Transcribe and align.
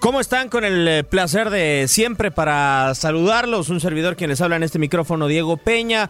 ¿Cómo 0.00 0.18
están? 0.18 0.48
Con 0.48 0.64
el 0.64 0.88
eh, 0.88 1.04
placer 1.04 1.50
de 1.50 1.84
siempre 1.86 2.30
para 2.30 2.94
saludarlos. 2.94 3.68
Un 3.68 3.80
servidor 3.80 4.16
quien 4.16 4.30
les 4.30 4.40
habla 4.40 4.56
en 4.56 4.62
este 4.62 4.78
micrófono, 4.78 5.26
Diego 5.26 5.58
Peña. 5.58 6.08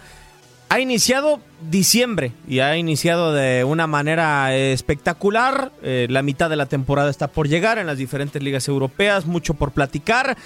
Ha 0.68 0.78
iniciado 0.78 1.40
diciembre 1.68 2.30
y 2.46 2.60
ha 2.60 2.76
iniciado 2.76 3.34
de 3.34 3.64
una 3.64 3.88
manera 3.88 4.54
espectacular. 4.54 5.72
Eh, 5.82 6.06
la 6.08 6.22
mitad 6.22 6.48
de 6.48 6.54
la 6.54 6.66
temporada 6.66 7.10
está 7.10 7.26
por 7.26 7.48
llegar 7.48 7.78
en 7.78 7.88
las 7.88 7.98
diferentes 7.98 8.40
ligas 8.40 8.68
europeas, 8.68 9.26
mucho 9.26 9.54
por 9.54 9.72
platicar. 9.72 10.36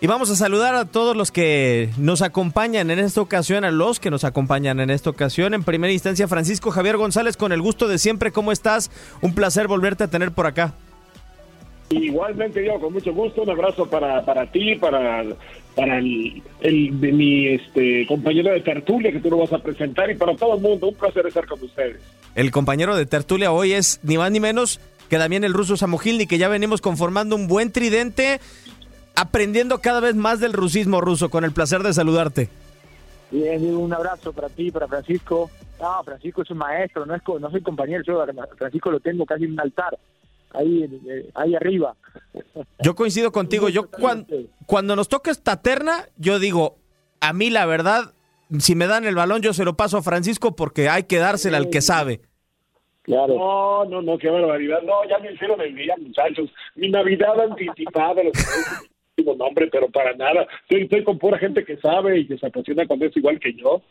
Y 0.00 0.06
vamos 0.06 0.30
a 0.30 0.36
saludar 0.36 0.76
a 0.76 0.84
todos 0.84 1.16
los 1.16 1.32
que 1.32 1.90
nos 1.98 2.22
acompañan 2.22 2.92
en 2.92 3.00
esta 3.00 3.20
ocasión, 3.20 3.64
a 3.64 3.72
los 3.72 3.98
que 3.98 4.12
nos 4.12 4.22
acompañan 4.22 4.78
en 4.78 4.90
esta 4.90 5.10
ocasión. 5.10 5.52
En 5.52 5.64
primera 5.64 5.92
instancia, 5.92 6.28
Francisco 6.28 6.70
Javier 6.70 6.96
González, 6.96 7.36
con 7.36 7.50
el 7.50 7.60
gusto 7.60 7.88
de 7.88 7.98
siempre. 7.98 8.30
¿Cómo 8.30 8.52
estás? 8.52 8.92
Un 9.20 9.34
placer 9.34 9.66
volverte 9.66 10.04
a 10.04 10.08
tener 10.08 10.30
por 10.30 10.46
acá. 10.46 10.74
Igualmente 12.02 12.64
yo, 12.64 12.78
con 12.80 12.92
mucho 12.92 13.12
gusto, 13.12 13.42
un 13.42 13.50
abrazo 13.50 13.86
para, 13.88 14.24
para 14.24 14.50
ti, 14.50 14.74
para, 14.76 15.24
para 15.74 15.98
el, 15.98 16.42
el 16.60 17.00
de 17.00 17.12
mi 17.12 17.46
este, 17.48 18.06
compañero 18.06 18.52
de 18.52 18.60
tertulia 18.60 19.12
que 19.12 19.20
tú 19.20 19.30
lo 19.30 19.38
vas 19.38 19.52
a 19.52 19.58
presentar 19.58 20.10
y 20.10 20.16
para 20.16 20.34
todo 20.36 20.56
el 20.56 20.60
mundo, 20.60 20.88
un 20.88 20.94
placer 20.94 21.26
estar 21.26 21.46
con 21.46 21.62
ustedes. 21.62 22.00
El 22.34 22.50
compañero 22.50 22.96
de 22.96 23.06
tertulia 23.06 23.52
hoy 23.52 23.72
es 23.72 24.00
ni 24.02 24.18
más 24.18 24.30
ni 24.30 24.40
menos 24.40 24.80
que 25.08 25.18
también 25.18 25.44
el 25.44 25.52
ruso 25.52 25.76
Samogilny, 25.76 26.26
que 26.26 26.38
ya 26.38 26.48
venimos 26.48 26.80
conformando 26.80 27.36
un 27.36 27.46
buen 27.46 27.70
tridente, 27.70 28.40
aprendiendo 29.14 29.80
cada 29.80 30.00
vez 30.00 30.14
más 30.14 30.40
del 30.40 30.52
rusismo 30.52 31.00
ruso, 31.00 31.30
con 31.30 31.44
el 31.44 31.52
placer 31.52 31.82
de 31.82 31.92
saludarte. 31.92 32.48
Bien, 33.30 33.74
un 33.74 33.92
abrazo 33.92 34.32
para 34.32 34.48
ti, 34.48 34.70
para 34.70 34.88
Francisco. 34.88 35.50
No, 35.80 36.02
Francisco 36.04 36.42
es 36.42 36.50
un 36.50 36.58
maestro, 36.58 37.04
no, 37.04 37.14
es, 37.14 37.22
no 37.40 37.50
soy 37.50 37.60
compañero, 37.60 38.02
yo 38.06 38.22
a 38.22 38.26
Francisco 38.56 38.90
lo 38.90 39.00
tengo 39.00 39.26
casi 39.26 39.44
en 39.44 39.52
un 39.52 39.60
altar, 39.60 39.98
ahí, 40.54 40.84
eh, 41.08 41.30
ahí 41.34 41.54
arriba. 41.54 41.96
Yo 42.82 42.94
coincido 42.94 43.32
contigo, 43.32 43.68
yo 43.68 43.90
cuan- 43.90 44.26
cuando 44.66 44.96
nos 44.96 45.08
toca 45.08 45.30
esta 45.30 45.60
terna, 45.60 46.06
yo 46.16 46.38
digo, 46.38 46.76
a 47.20 47.32
mí 47.32 47.50
la 47.50 47.66
verdad, 47.66 48.12
si 48.58 48.74
me 48.74 48.86
dan 48.86 49.04
el 49.04 49.14
balón 49.14 49.42
yo 49.42 49.52
se 49.52 49.64
lo 49.64 49.76
paso 49.76 49.98
a 49.98 50.02
Francisco 50.02 50.54
porque 50.56 50.88
hay 50.88 51.04
que 51.04 51.18
dársela 51.18 51.58
al 51.58 51.70
que 51.70 51.80
sabe. 51.80 52.20
Claro. 53.02 53.34
No, 53.36 53.84
no, 53.84 54.00
no, 54.02 54.16
qué 54.16 54.30
barbaridad. 54.30 54.80
No, 54.82 55.06
ya 55.08 55.18
me 55.18 55.32
hicieron 55.32 55.60
el 55.60 55.74
día, 55.74 55.94
muchachos. 56.00 56.48
Mi 56.74 56.88
Navidad 56.88 57.38
anticipada, 57.38 58.22
lo 58.22 58.32
que 58.32 58.40
digo 59.16 59.34
nombre, 59.36 59.68
pero 59.70 59.90
para 59.90 60.14
nada. 60.16 60.46
Estoy, 60.62 60.84
estoy 60.84 61.04
con 61.04 61.18
pura 61.18 61.38
gente 61.38 61.64
que 61.66 61.76
sabe 61.76 62.20
y 62.20 62.26
que 62.26 62.38
se 62.38 62.46
apasiona 62.46 62.86
con 62.86 63.02
eso 63.02 63.18
igual 63.18 63.38
que 63.38 63.52
yo. 63.54 63.82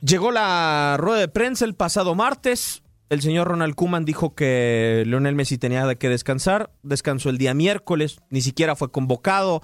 Llegó 0.00 0.30
la 0.32 0.96
rueda 0.98 1.20
de 1.20 1.28
prensa 1.28 1.64
el 1.64 1.74
pasado 1.74 2.14
martes. 2.14 2.81
El 3.12 3.20
señor 3.20 3.46
Ronald 3.46 3.74
Kuman 3.74 4.06
dijo 4.06 4.34
que 4.34 5.02
Leonel 5.06 5.34
Messi 5.34 5.58
tenía 5.58 5.94
que 5.96 6.08
descansar. 6.08 6.70
Descansó 6.82 7.28
el 7.28 7.36
día 7.36 7.52
miércoles, 7.52 8.20
ni 8.30 8.40
siquiera 8.40 8.74
fue 8.74 8.90
convocado. 8.90 9.60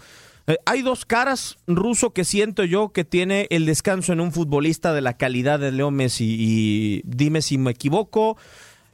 Eh, 0.47 0.59
hay 0.67 0.83
dos 0.83 1.07
caras, 1.07 1.57
ruso, 1.67 2.13
que 2.13 2.27
siento 2.27 2.65
yo 2.65 2.91
que 2.91 3.07
tiene 3.07 3.47
el 3.49 3.65
descanso 3.65 4.13
en 4.13 4.21
un 4.21 4.33
futbolista 4.33 4.93
de 4.93 5.01
la 5.01 5.17
calidad 5.17 5.59
de 5.61 5.73
Leo 5.73 5.91
Messi. 5.91 6.37
Y 6.39 7.03
dime 7.07 7.41
si 7.41 7.57
me 7.57 7.71
equivoco, 7.71 8.37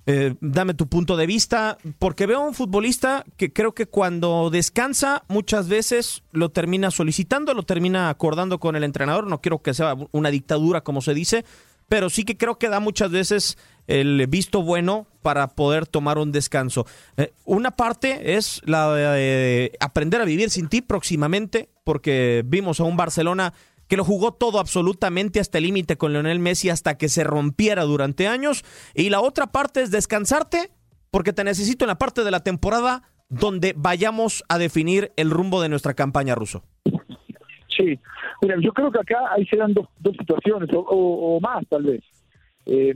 eh, 0.06 0.36
dame 0.40 0.74
tu 0.74 0.86
punto 0.86 1.16
de 1.16 1.26
vista, 1.26 1.76
porque 1.98 2.26
veo 2.26 2.38
a 2.38 2.46
un 2.46 2.54
futbolista 2.54 3.24
que 3.36 3.52
creo 3.52 3.74
que 3.74 3.86
cuando 3.86 4.50
descansa 4.50 5.24
muchas 5.26 5.68
veces 5.68 6.22
lo 6.30 6.50
termina 6.50 6.92
solicitando, 6.92 7.54
lo 7.54 7.64
termina 7.64 8.08
acordando 8.08 8.60
con 8.60 8.76
el 8.76 8.84
entrenador. 8.84 9.26
No 9.26 9.40
quiero 9.40 9.62
que 9.62 9.74
sea 9.74 9.96
una 10.12 10.30
dictadura 10.30 10.82
como 10.82 11.00
se 11.00 11.12
dice, 11.12 11.44
pero 11.88 12.08
sí 12.08 12.24
que 12.24 12.36
creo 12.36 12.58
que 12.58 12.68
da 12.68 12.80
muchas 12.80 13.10
veces 13.10 13.58
el 13.86 14.26
visto 14.28 14.62
bueno 14.62 15.06
para 15.22 15.48
poder 15.48 15.86
tomar 15.86 16.18
un 16.18 16.32
descanso. 16.32 16.86
Eh, 17.16 17.32
una 17.44 17.70
parte 17.70 18.36
es 18.36 18.60
la 18.64 18.92
de 18.94 19.72
aprender 19.80 20.20
a 20.20 20.24
vivir 20.24 20.50
sin 20.50 20.68
ti 20.68 20.80
próximamente, 20.82 21.68
porque 21.84 22.42
vimos 22.46 22.80
a 22.80 22.84
un 22.84 22.96
Barcelona 22.96 23.52
que 23.88 23.96
lo 23.98 24.04
jugó 24.04 24.32
todo 24.32 24.58
absolutamente 24.58 25.40
hasta 25.40 25.58
el 25.58 25.64
límite 25.64 25.96
con 25.96 26.12
Lionel 26.12 26.38
Messi 26.38 26.70
hasta 26.70 26.96
que 26.96 27.08
se 27.10 27.22
rompiera 27.24 27.82
durante 27.84 28.26
años. 28.28 28.64
Y 28.94 29.10
la 29.10 29.20
otra 29.20 29.48
parte 29.48 29.82
es 29.82 29.90
descansarte, 29.90 30.70
porque 31.10 31.32
te 31.34 31.44
necesito 31.44 31.84
en 31.84 31.88
la 31.88 31.98
parte 31.98 32.24
de 32.24 32.30
la 32.30 32.40
temporada 32.40 33.02
donde 33.28 33.74
vayamos 33.76 34.42
a 34.48 34.58
definir 34.58 35.12
el 35.16 35.30
rumbo 35.30 35.60
de 35.60 35.68
nuestra 35.68 35.94
campaña 35.94 36.34
ruso. 36.34 36.62
Sí, 37.76 37.98
mira, 38.40 38.56
yo 38.60 38.72
creo 38.72 38.90
que 38.92 39.00
acá 39.00 39.16
ahí 39.36 39.44
se 39.46 39.56
dan 39.56 39.74
dos, 39.74 39.86
dos 39.98 40.14
situaciones, 40.18 40.70
o, 40.72 40.78
o- 40.80 41.36
o 41.36 41.40
más 41.40 41.64
tal 41.68 41.82
vez. 41.82 42.02
Eh, 42.66 42.94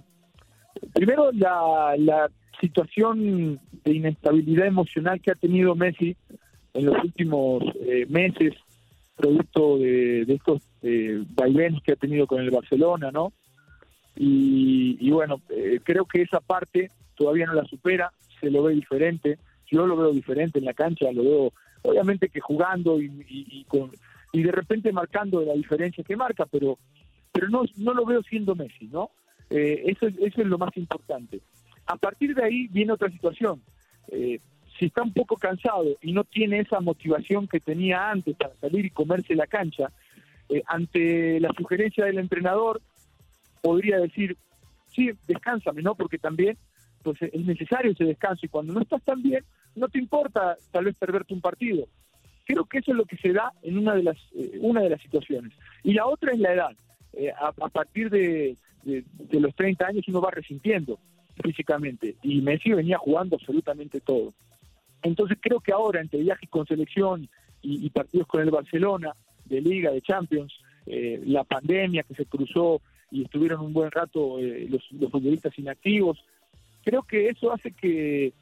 Primero, 0.93 1.31
la, 1.33 1.95
la 1.99 2.31
situación 2.61 3.61
de 3.85 3.93
inestabilidad 3.93 4.67
emocional 4.67 5.21
que 5.21 5.31
ha 5.31 5.35
tenido 5.35 5.75
Messi 5.75 6.17
en 6.75 6.87
los 6.87 7.03
últimos 7.03 7.63
eh, 7.81 8.07
meses, 8.09 8.55
producto 9.17 9.79
de, 9.79 10.23
estos 10.23 10.63
eh, 10.83 11.25
que 11.85 11.93
ha 11.93 11.97
tenido 11.97 12.27
con 12.27 12.41
el 12.41 12.51
Barcelona, 12.51 13.11
¿no? 13.11 13.33
Y, 14.17 14.97
y 15.01 15.11
bueno, 15.11 15.41
eh, 15.49 15.81
creo 15.83 16.05
que 16.05 16.23
esa 16.23 16.41
parte 16.41 16.91
todavía 17.17 17.47
no 17.47 17.55
la 17.55 17.65
supera, 17.65 18.13
se 18.41 18.51
lo 18.51 18.63
ve 18.65 18.75
diferente, 18.75 19.39
yo 19.71 19.87
lo 19.87 19.97
veo 19.97 20.13
diferente 20.13 20.59
en 20.59 20.65
la 20.65 20.73
cancha, 20.73 21.11
lo 21.13 21.23
veo 21.23 21.53
obviamente 21.83 22.29
que 22.29 22.41
jugando 22.41 23.01
y, 23.01 23.07
y, 23.07 23.47
y 23.61 23.65
con 23.65 23.91
y 24.33 24.43
de 24.43 24.53
repente 24.53 24.93
marcando 24.93 25.41
la 25.41 25.55
diferencia 25.55 26.05
que 26.05 26.17
marca, 26.17 26.47
pero 26.47 26.79
pero 27.33 27.49
no 27.49 27.63
no 27.77 27.95
lo 27.95 28.05
veo 28.05 28.23
siendo 28.23 28.55
Messi, 28.55 28.87
¿no? 28.87 29.11
Eh, 29.51 29.85
eso, 29.87 30.07
es 30.07 30.37
lo 30.37 30.59
más 30.59 30.77
importante. 30.77 31.41
A 31.87 31.97
partir 31.97 32.35
de 32.35 32.45
ahí 32.45 32.69
viene 32.69 32.93
otra 32.93 33.11
situación. 33.11 33.63
Eh, 34.09 34.41
si 34.79 34.87
está 34.87 35.03
un 35.03 35.13
poco 35.13 35.37
cansado 35.37 35.97
y 36.03 36.13
no 36.13 36.25
tiene 36.25 36.61
esa 36.61 36.81
motivación 36.81 37.49
que 37.49 37.61
tenía 37.61 38.11
antes 38.11 38.37
para 38.37 38.55
salir 38.57 38.85
y 38.85 38.91
comerse 38.91 39.35
la 39.35 39.47
cancha, 39.47 39.91
eh, 40.49 40.63
ante 40.67 41.41
la 41.41 41.51
sugerencia 41.57 42.05
del 42.05 42.19
entrenador, 42.19 42.81
podría 43.63 43.99
decir, 43.99 44.37
sí, 44.95 45.11
descánsame, 45.27 45.83
¿no? 45.83 45.95
Porque 45.95 46.19
también 46.19 46.57
pues 47.03 47.21
es 47.23 47.45
necesario 47.45 47.93
ese 47.93 48.05
descanso 48.05 48.45
y 48.45 48.49
cuando 48.49 48.73
no 48.73 48.81
estás 48.81 49.03
tan 49.03 49.23
bien, 49.23 49.45
no 49.75 49.89
te 49.89 49.99
importa 49.99 50.57
tal 50.73 50.85
vez 50.85 50.97
perderte 50.99 51.35
un 51.35 51.41
partido. 51.41 51.87
Creo 52.45 52.65
que 52.65 52.79
eso 52.79 52.93
es 52.93 52.97
lo 52.97 53.05
que 53.05 53.17
se 53.17 53.33
da 53.33 53.53
en 53.63 53.79
una 53.79 53.95
de 53.95 54.03
las, 54.03 54.17
eh, 54.35 54.59
una 54.61 54.83
de 54.83 54.91
las 54.91 55.01
situaciones. 55.01 55.53
Y 55.83 55.95
la 55.95 56.07
otra 56.07 56.33
es 56.33 56.39
la 56.39 56.53
edad. 56.53 56.77
A, 57.41 57.69
partir 57.69 58.11
de, 58.11 58.57
de, 58.85 59.05
de 59.19 59.41
los 59.41 59.55
30 59.55 59.87
años 59.87 60.09
uno 60.09 60.21
va 60.21 60.31
resintiendo 60.31 60.99
físicamente 61.43 62.17
y 62.23 62.41
Messi 62.41 62.73
venía 62.73 62.99
jugando 62.99 63.37
absolutamente 63.37 64.01
todo. 64.01 64.33
Entonces 65.03 65.39
creo 65.41 65.61
que 65.61 65.73
ahora 65.73 66.01
entre 66.01 66.21
viajes 66.21 66.49
con 66.49 66.67
selección 66.67 67.29
y, 67.63 67.91
partidos 67.91 68.27
con 68.27 68.41
el 68.41 68.51
Barcelona, 68.51 69.15
de 69.45 69.61
Liga, 69.61 69.91
de 69.91 70.01
Champions, 70.01 70.53
eh, 70.87 71.21
la 71.27 71.45
pandemia 71.45 72.03
que 72.03 72.15
se 72.15 72.27
cruzó 72.27 72.81
y 73.11 73.25
estuvieron 73.25 73.61
un 73.61 73.73
buen 73.73 73.91
rato 73.91 74.39
eh, 74.39 74.67
los, 74.69 74.91
los, 74.93 75.11
futbolistas 75.11 75.59
inactivos, 75.59 76.25
creo 76.85 77.03
que 77.03 77.29
eso 77.29 77.53
hace 77.53 77.73
que, 77.73 78.33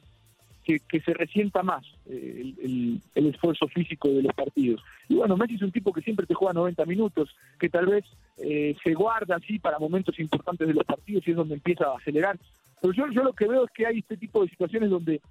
que, 0.67 0.81
que 0.81 0.99
se 0.99 1.13
resienta 1.13 1.63
más 1.63 1.85
eh, 2.07 2.41
el, 2.41 2.55
el, 2.61 3.01
el, 3.15 3.27
esfuerzo 3.27 3.69
físico 3.69 4.09
de 4.09 4.21
los 4.21 4.33
partidos. 4.33 4.83
Y 5.07 5.15
bueno, 5.15 5.37
Messi 5.37 5.55
es 5.55 5.61
un 5.61 5.71
tipo 5.71 5.93
que 5.93 6.01
siempre 6.01 6.25
te 6.25 6.33
juega 6.33 6.53
90 6.53 6.85
minutos, 6.85 7.33
que 7.57 7.69
tal 7.69 7.85
vez 7.85 8.03
eh, 8.37 8.75
se 8.83 8.93
guarda 8.93 9.37
así 9.37 9.59
para 9.59 9.79
momentos 9.79 10.19
importantes 10.19 10.67
de 10.67 10.73
los 10.73 10.83
partidos 10.83 11.25
y 11.25 11.31
es 11.31 11.37
donde 11.37 11.53
empieza 11.53 11.85
a 11.85 11.95
acelerar. 11.95 12.37
Pero 12.81 12.93
yo, 12.93 13.07
yo 13.13 13.23
lo 13.23 13.31
que 13.31 13.47
veo 13.47 13.63
es 13.63 13.71
que 13.71 13.85
hay 13.85 13.99
este 13.99 14.17
tipo 14.17 14.41
de 14.41 14.49
situaciones 14.49 14.89
donde 14.89 15.21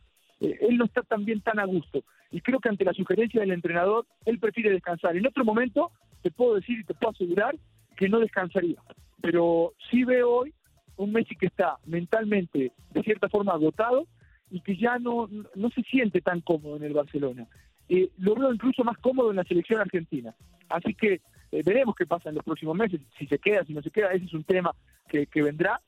eh, 0.40 0.58
él 0.62 0.78
no 0.78 0.86
está 0.86 1.02
también 1.02 1.42
tan 1.42 1.58
a 1.58 1.66
gusto. 1.66 2.02
Y 2.30 2.40
creo 2.40 2.58
que 2.58 2.70
ante 2.70 2.86
la 2.86 2.94
sugerencia 2.94 3.42
del 3.42 3.52
entrenador, 3.52 4.06
él 4.24 4.38
prefiere 4.38 4.70
descansar. 4.70 5.18
En 5.18 5.26
otro 5.26 5.44
momento, 5.44 5.90
te 6.22 6.30
puedo 6.30 6.54
decir 6.54 6.80
y 6.80 6.84
te 6.84 6.94
puedo 6.94 7.10
asegurar 7.10 7.54
que 7.94 8.08
no 8.08 8.20
descansaría. 8.20 8.80
Pero 9.20 9.74
sí 9.90 10.02
veo 10.04 10.30
hoy 10.30 10.54
un 10.96 11.12
Messi 11.12 11.36
que 11.36 11.46
está 11.46 11.76
mentalmente, 11.84 12.72
de 12.92 13.02
cierta 13.02 13.28
forma, 13.28 13.52
agotado 13.52 14.06
y 14.50 14.60
que 14.60 14.76
ya 14.76 14.98
no, 14.98 15.28
no 15.54 15.70
se 15.70 15.82
siente 15.82 16.20
tan 16.20 16.40
cómodo 16.40 16.76
en 16.76 16.84
el 16.84 16.92
Barcelona. 16.92 17.46
Eh, 17.88 18.10
lo 18.18 18.34
veo 18.34 18.52
incluso 18.52 18.84
más 18.84 18.98
cómodo 18.98 19.30
en 19.30 19.36
la 19.36 19.44
selección 19.44 19.80
argentina. 19.80 20.34
Así 20.68 20.94
que 20.94 21.20
eh, 21.52 21.62
veremos 21.64 21.94
qué 21.94 22.06
pasa 22.06 22.28
en 22.28 22.34
los 22.34 22.44
próximos 22.44 22.76
meses, 22.76 23.00
si 23.18 23.26
se 23.26 23.38
queda, 23.38 23.64
si 23.64 23.72
no 23.72 23.82
se 23.82 23.90
queda, 23.90 24.12
ese 24.12 24.24
es 24.24 24.34
un 24.34 24.44
tema 24.44 24.74
que, 25.08 25.26
que 25.26 25.42
vendrá, 25.42 25.80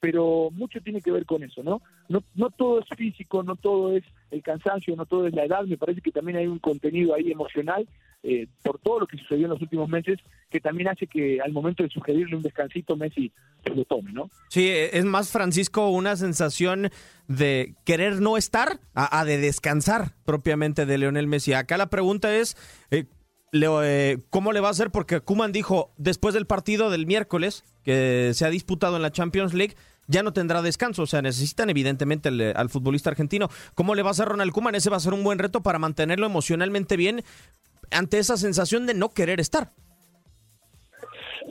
pero 0.00 0.50
mucho 0.50 0.80
tiene 0.80 1.00
que 1.00 1.12
ver 1.12 1.26
con 1.26 1.42
eso, 1.42 1.62
¿no? 1.62 1.82
¿no? 2.08 2.24
No 2.34 2.50
todo 2.50 2.80
es 2.80 2.86
físico, 2.96 3.42
no 3.42 3.56
todo 3.56 3.96
es 3.96 4.04
el 4.30 4.42
cansancio, 4.42 4.96
no 4.96 5.06
todo 5.06 5.26
es 5.26 5.34
la 5.34 5.44
edad, 5.44 5.64
me 5.64 5.76
parece 5.76 6.00
que 6.00 6.10
también 6.10 6.38
hay 6.38 6.46
un 6.46 6.58
contenido 6.58 7.14
ahí 7.14 7.30
emocional 7.30 7.86
eh, 8.22 8.46
por 8.62 8.78
todo 8.78 9.00
lo 9.00 9.06
que 9.06 9.16
sucedió 9.18 9.46
en 9.46 9.50
los 9.50 9.62
últimos 9.62 9.88
meses 9.88 10.18
que 10.50 10.60
también 10.60 10.88
hace 10.88 11.06
que 11.06 11.40
al 11.40 11.52
momento 11.52 11.82
de 11.82 11.88
sugerirle 11.88 12.36
un 12.36 12.42
descansito 12.42 12.96
Messi 12.96 13.32
se 13.64 13.70
lo 13.70 13.84
tome, 13.84 14.12
¿no? 14.12 14.30
Sí, 14.48 14.68
es 14.68 15.04
más, 15.04 15.30
Francisco, 15.30 15.88
una 15.88 16.16
sensación 16.16 16.90
de 17.28 17.74
querer 17.84 18.20
no 18.20 18.36
estar 18.36 18.80
a, 18.94 19.18
a 19.20 19.24
de 19.24 19.38
descansar 19.38 20.12
propiamente 20.24 20.86
de 20.86 20.98
Leonel 20.98 21.26
Messi. 21.26 21.52
Acá 21.52 21.76
la 21.76 21.90
pregunta 21.90 22.34
es... 22.34 22.56
Eh, 22.90 23.06
eh, 23.52 24.18
¿cómo 24.30 24.52
le 24.52 24.60
va 24.60 24.68
a 24.68 24.70
hacer? 24.70 24.90
Porque 24.90 25.20
Kuman 25.20 25.52
dijo 25.52 25.92
después 25.98 26.32
del 26.34 26.46
partido 26.46 26.90
del 26.90 27.06
miércoles 27.06 27.64
que 27.84 28.30
se 28.34 28.46
ha 28.46 28.50
disputado 28.50 28.96
en 28.96 29.02
la 29.02 29.12
Champions 29.12 29.52
League, 29.52 29.76
ya 30.06 30.22
no 30.22 30.32
tendrá 30.32 30.62
descanso. 30.62 31.02
O 31.02 31.06
sea, 31.06 31.22
necesitan 31.22 31.68
evidentemente 31.70 32.30
el, 32.30 32.54
al 32.56 32.70
futbolista 32.70 33.10
argentino. 33.10 33.48
¿Cómo 33.74 33.94
le 33.94 34.02
va 34.02 34.08
a 34.08 34.12
hacer 34.12 34.26
Ronald 34.26 34.52
Kuman? 34.52 34.74
Ese 34.74 34.90
va 34.90 34.96
a 34.96 35.00
ser 35.00 35.12
un 35.12 35.22
buen 35.22 35.38
reto 35.38 35.62
para 35.62 35.78
mantenerlo 35.78 36.26
emocionalmente 36.26 36.96
bien 36.96 37.22
ante 37.92 38.18
esa 38.18 38.36
sensación 38.36 38.86
de 38.86 38.94
no 38.94 39.10
querer 39.10 39.40
estar. 39.40 39.72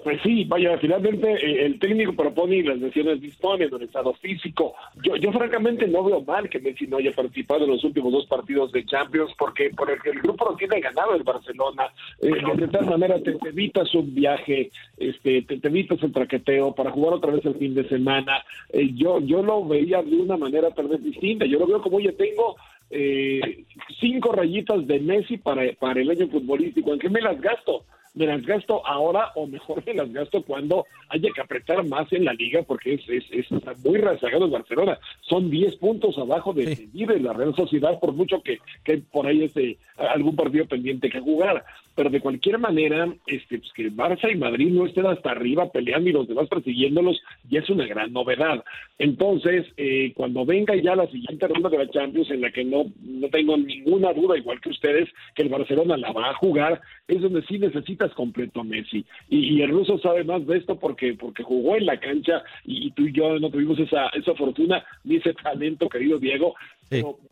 Pues 0.04 0.20
sí, 0.24 0.46
vaya, 0.46 0.78
finalmente 0.80 1.32
eh, 1.34 1.66
el 1.66 1.80
técnico 1.80 2.14
propone 2.14 2.58
y 2.58 2.64
las 2.64 2.80
lesiones 2.80 3.22
disponen 3.22 3.70
del 3.70 3.84
estado 3.84 4.14
físico. 4.14 4.74
Yo, 5.04 5.16
yo 5.16 5.32
francamente 5.32 5.88
no 5.88 6.04
veo 6.04 6.22
mal 6.22 6.50
que 6.50 6.60
Messi 6.60 6.88
no 6.88 6.98
haya 6.98 7.12
participado 7.12 7.66
en 7.66 7.72
los 7.72 7.84
últimos 7.84 8.12
dos 8.12 8.26
partidos 8.26 8.72
de 8.72 8.86
Champions 8.86 9.32
porque 9.38 9.70
por 9.70 9.92
el, 9.92 10.00
el 10.04 10.22
grupo 10.22 10.46
lo 10.50 10.56
tiene 10.56 10.80
ganado 10.80 11.14
el 11.14 11.24
Barcelona. 11.24 11.92
Eh, 12.22 12.32
de 12.56 12.68
tal 12.70 12.88
manera 12.88 13.22
te, 13.22 13.38
evitas 13.48 13.94
un 13.94 14.14
viaje, 14.16 14.72
este, 14.98 15.44
te, 15.44 15.60
te, 15.60 15.68
evitas 15.68 16.02
el 16.02 16.12
traqueteo 16.12 16.74
para 16.74 16.92
jugar 16.92 17.16
otra 17.16 17.34
vez 17.34 17.46
el 17.46 17.56
fin 17.56 17.76
de 17.76 17.88
semana. 17.88 18.44
Eh, 18.70 18.90
yo, 18.96 19.20
yo 19.20 19.44
lo 19.44 19.64
veía 19.66 20.02
de 20.02 20.16
una 20.16 20.38
manera 20.38 20.72
tal 20.72 20.88
vez 20.88 21.04
distinta. 21.04 21.46
Yo 21.46 21.60
lo 21.60 21.68
veo 21.68 21.82
como, 21.82 21.98
oye, 21.98 22.12
tengo 22.14 22.56
eh, 22.92 23.66
cinco 24.00 24.34
rayitas 24.34 24.86
de 24.86 25.00
Messi 25.00 25.38
para, 25.38 25.72
para 25.74 26.02
el 26.02 26.10
año 26.10 26.28
futbolístico. 26.28 26.94
¿En 26.94 27.00
qué 27.00 27.10
me 27.10 27.22
las 27.22 27.40
gasto? 27.40 27.86
me 28.14 28.26
las 28.26 28.42
gasto 28.46 28.86
ahora 28.86 29.32
o 29.36 29.48
mejor 29.48 29.84
me 29.86 29.94
las 29.94 30.12
gasto 30.12 30.44
cuando 30.44 30.86
haya 31.10 31.30
que 31.34 31.42
apretar 31.42 31.86
más 31.86 32.12
en 32.12 32.26
la 32.26 32.34
liga 32.34 32.62
porque 32.64 32.96
es, 32.96 33.02
es, 33.08 33.24
es 33.32 33.52
está 33.52 33.74
muy 33.84 33.98
rezagado 33.98 34.46
el 34.46 34.52
Barcelona. 34.52 35.00
Son 35.22 35.50
10 35.50 35.78
puntos 35.78 36.18
abajo 36.18 36.54
de 36.54 36.76
sí. 36.76 36.90
la 36.94 37.34
Real 37.34 37.56
Sociedad 37.56 38.00
por 38.00 38.14
mucho 38.14 38.42
que, 38.42 38.60
que 38.84 38.98
por 38.98 39.28
ahí 39.28 39.44
esté 39.44 39.78
algún 39.96 40.36
partido 40.36 40.66
pendiente 40.66 41.10
que 41.10 41.20
jugar. 41.20 41.64
Pero 41.96 42.10
de 42.10 42.22
cualquier 42.22 42.58
manera, 42.58 43.14
este, 43.28 43.60
pues 43.60 43.72
que 43.74 43.92
Barça 43.92 44.32
y 44.32 44.38
Madrid 44.38 44.70
no 44.70 44.86
estén 44.86 45.06
hasta 45.06 45.32
arriba 45.32 45.72
peleando 45.72 46.10
y 46.10 46.14
los 46.14 46.28
demás 46.28 46.48
persiguiéndolos 46.48 47.22
ya 47.50 47.60
es 47.60 47.70
una 47.70 47.86
gran 47.86 48.14
novedad. 48.14 48.64
Entonces, 48.98 49.66
eh, 49.78 50.14
cuando 50.16 50.46
venga 50.46 50.76
ya 50.76 50.96
la 50.96 51.08
siguiente 51.08 51.48
ronda 51.48 51.70
de 51.70 51.80
la 51.80 51.90
Champions 51.90 52.30
en 52.32 52.42
la 52.42 52.52
que 52.52 52.64
no, 52.64 52.86
no 53.02 53.28
tengo 53.30 53.58
ninguna 53.58 54.14
duda, 54.14 54.38
igual 54.38 54.62
que 54.62 54.70
ustedes, 54.70 55.10
que 55.36 55.44
el 55.44 55.50
Barcelona 55.50 55.98
la 55.98 56.12
va 56.12 56.30
a 56.30 56.36
jugar, 56.36 56.82
es 57.08 57.22
donde 57.22 57.42
sí 57.44 57.58
necesita 57.58 58.08
completo 58.10 58.62
a 58.62 58.64
Messi. 58.64 59.06
Y, 59.30 59.58
y, 59.58 59.62
el 59.62 59.70
ruso 59.70 59.98
sabe 60.00 60.24
más 60.24 60.46
de 60.46 60.58
esto 60.58 60.80
porque, 60.80 61.14
porque 61.14 61.44
jugó 61.44 61.76
en 61.76 61.86
la 61.86 62.00
cancha 62.00 62.44
y, 62.66 62.88
y, 62.88 62.92
tú 62.92 63.08
y 63.08 63.14
yo 63.14 63.40
no 63.40 63.50
tuvimos 63.50 63.80
esa, 63.80 64.08
esa 64.10 64.34
fortuna 64.36 64.84
ni 65.04 65.18
ese 65.18 65.34
talento, 65.34 65.90
querido 65.90 66.20
Diego. 66.20 66.56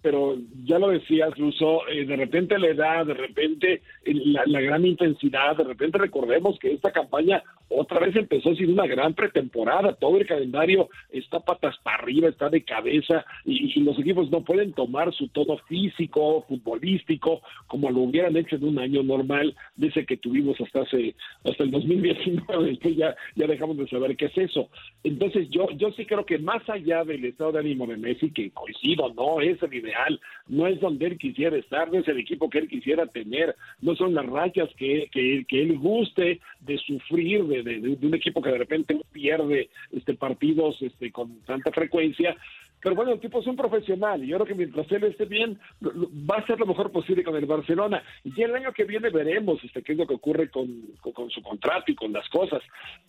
Pero, 0.02 0.38
ya 0.64 0.80
lo 0.80 0.90
decías, 0.90 1.38
Ruso, 1.38 1.88
eh, 1.90 2.06
de 2.06 2.16
repente 2.16 2.58
la 2.58 2.68
edad, 2.68 3.06
de 3.06 3.14
repente 3.14 3.82
la, 4.06 4.44
la, 4.46 4.62
gran 4.62 4.86
intensidad, 4.86 5.58
de 5.58 5.66
repente 5.66 5.98
recordemos 5.98 6.58
que 6.60 6.72
esta 6.72 6.92
campaña 6.92 7.44
otra 7.68 8.00
vez 8.00 8.16
empezó 8.16 8.56
sin 8.56 8.72
una 8.72 8.88
gran 8.88 9.14
pretemporada, 9.14 9.94
todo 9.94 10.18
el 10.18 10.26
calendario 10.26 10.90
está 11.12 11.40
patas 11.40 11.76
para 11.84 11.98
arriba, 11.98 12.30
está 12.30 12.50
de 12.50 12.64
cabeza 12.64 13.26
y, 13.46 13.78
y 13.78 13.84
los 13.84 14.00
equipos 14.00 14.32
no 14.32 14.44
pueden 14.44 14.74
tomar 14.74 15.14
su 15.14 15.28
tono 15.28 15.58
físico, 15.68 16.46
futbolístico, 16.48 17.42
como 17.68 17.92
lo 17.92 18.02
hubieran 18.02 18.38
hecho 18.38 18.56
en 18.56 18.64
un 18.64 18.80
año 18.80 19.04
normal, 19.04 19.56
desde 19.76 20.06
que 20.06 20.18
tuvimos 20.18 20.60
hasta 20.62 20.82
hace 20.82 21.16
hasta 21.44 21.64
el 21.64 21.72
2019 21.72 22.70
después 22.70 22.96
ya 22.96 23.16
ya 23.36 23.48
dejamos 23.48 23.78
de 23.78 23.88
saber 23.88 24.16
qué 24.18 24.26
es 24.26 24.38
eso. 24.38 24.70
Entonces 25.04 25.50
yo 25.50 25.70
yo 25.72 25.92
sí 25.92 26.06
creo 26.06 26.26
que 26.26 26.40
más 26.40 26.68
allá 26.70 27.04
del 27.04 27.26
estado 27.26 27.52
de 27.52 27.60
ánimo 27.60 27.86
de 27.86 27.98
Messi 27.98 28.32
que 28.32 28.52
coincido 28.52 29.14
no 29.14 29.42
es 29.52 29.62
el 29.64 29.74
ideal 29.74 30.20
no 30.48 30.68
es 30.68 30.80
donde 30.80 31.08
él 31.08 31.18
quisiera 31.18 31.58
estar 31.58 31.92
no 31.92 32.00
es 32.00 32.08
el 32.08 32.18
equipo 32.18 32.50
que 32.50 32.60
él 32.60 32.68
quisiera 32.68 33.06
tener 33.08 33.56
no 33.82 33.96
son 33.96 34.14
las 34.14 34.26
rachas 34.26 34.70
que 34.78 35.10
que, 35.12 35.46
que 35.48 35.62
él 35.62 35.78
guste 35.78 36.40
de 36.62 36.78
sufrir 36.80 37.44
de, 37.46 37.64
de, 37.64 38.08
un 38.08 38.16
equipo 38.16 38.42
que 38.42 38.52
de 38.52 38.58
repente 38.58 39.00
pierde 39.12 39.70
este 39.92 40.14
partidos 40.14 40.82
este 40.82 41.12
con 41.12 41.40
tanta 41.42 41.72
frecuencia 41.72 42.36
pero 42.82 42.96
bueno, 42.96 43.12
el 43.12 43.20
tipo 43.20 43.40
es 43.40 43.48
un 43.48 43.56
profesional 43.56 44.24
y 44.24 44.28
yo 44.28 44.38
creo 44.38 44.48
que 44.48 44.56
mientras 44.56 44.90
él 44.92 45.04
esté 45.04 45.26
bien, 45.26 45.60
va 45.82 46.38
a 46.38 46.46
ser 46.46 46.60
lo 46.60 46.66
mejor 46.66 46.92
posible 46.92 47.24
con 47.24 47.36
el 47.36 47.46
Barcelona. 47.46 48.02
Y 48.24 48.42
el 48.42 48.56
año 48.56 48.72
que 48.72 48.86
viene 48.86 49.10
veremos 49.10 49.62
este, 49.64 49.84
qué 49.84 49.94
es 49.94 49.98
lo 49.98 50.08
que 50.08 50.14
ocurre 50.14 50.50
con, 50.50 50.84
con, 51.02 51.30
su 51.30 51.42
contrato 51.42 51.92
y 51.92 51.96
con 51.96 52.14
las 52.14 52.28
cosas. 52.30 52.62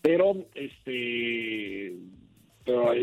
Pero, 0.03 0.35
este, 0.55 1.40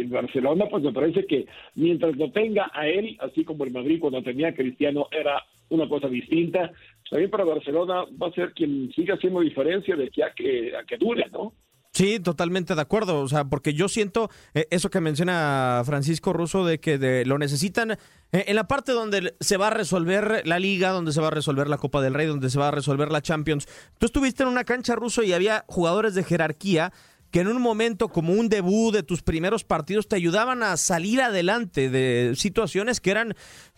el 0.08 0.14
Barcelona, 0.14 0.66
pues 0.70 0.84
me 0.84 0.94
parece 0.94 1.26
que 1.26 1.46
mientras 1.76 2.16
lo 2.18 2.32
tenga 2.32 2.72
a 2.74 2.88
él, 2.88 3.18
así 3.20 3.44
como 3.44 3.64
el 3.64 3.72
Madrid 3.72 4.00
cuando 4.00 4.24
tenía 4.24 4.50
a 4.50 4.56
Cristiano, 4.56 5.08
era 5.12 5.44
una 5.70 5.88
cosa 5.88 6.08
distinta. 6.08 6.72
También 7.10 7.30
para 7.30 7.44
Barcelona 7.44 8.06
va 8.22 8.28
a 8.28 8.34
ser 8.34 8.54
quien 8.54 8.92
siga 8.94 9.16
haciendo 9.16 9.42
diferencia 9.42 9.96
de 9.96 10.06
aquí 10.06 10.22
a 10.22 10.32
que, 10.34 10.76
a 10.76 10.84
que 10.84 10.98
dure, 10.98 11.26
¿no? 11.32 11.54
Sí, 11.98 12.20
totalmente 12.20 12.76
de 12.76 12.82
acuerdo. 12.82 13.22
O 13.22 13.28
sea, 13.28 13.46
porque 13.46 13.74
yo 13.74 13.88
siento 13.88 14.30
eh, 14.54 14.68
eso 14.70 14.92
que 14.92 15.02
menciona 15.02 15.82
Francisco 15.84 16.32
Russo 16.32 16.64
de 16.64 16.80
que 16.80 17.24
lo 17.26 17.40
necesitan 17.40 17.92
eh, 17.92 17.98
en 18.32 18.56
la 18.56 18.68
parte 18.68 18.92
donde 18.92 19.34
se 19.40 19.58
va 19.58 19.68
a 19.68 19.72
resolver 19.72 20.44
la 20.46 20.60
liga, 20.60 20.92
donde 20.92 21.12
se 21.12 21.22
va 21.22 21.30
a 21.30 21.32
resolver 21.32 21.68
la 21.68 21.80
Copa 21.80 22.02
del 22.02 22.14
Rey, 22.14 22.28
donde 22.28 22.52
se 22.52 22.60
va 22.60 22.68
a 22.68 22.72
resolver 22.72 23.12
la 23.12 23.22
Champions. 23.22 23.68
Tú 23.98 24.06
estuviste 24.06 24.44
en 24.44 24.50
una 24.50 24.64
cancha 24.64 24.96
ruso 24.96 25.24
y 25.24 25.34
había 25.34 25.66
jugadores 25.68 26.14
de 26.14 26.24
jerarquía 26.24 26.94
que 27.32 27.42
en 27.42 27.48
un 27.48 27.62
momento 27.62 28.10
como 28.10 28.34
un 28.34 28.50
debut 28.50 28.94
de 28.94 29.04
tus 29.04 29.22
primeros 29.22 29.64
partidos 29.64 30.08
te 30.08 30.16
ayudaban 30.16 30.64
a 30.64 30.78
salir 30.78 31.22
adelante 31.22 31.90
de 31.90 32.34
situaciones 32.36 33.02
que 33.02 33.12
eran 33.12 33.36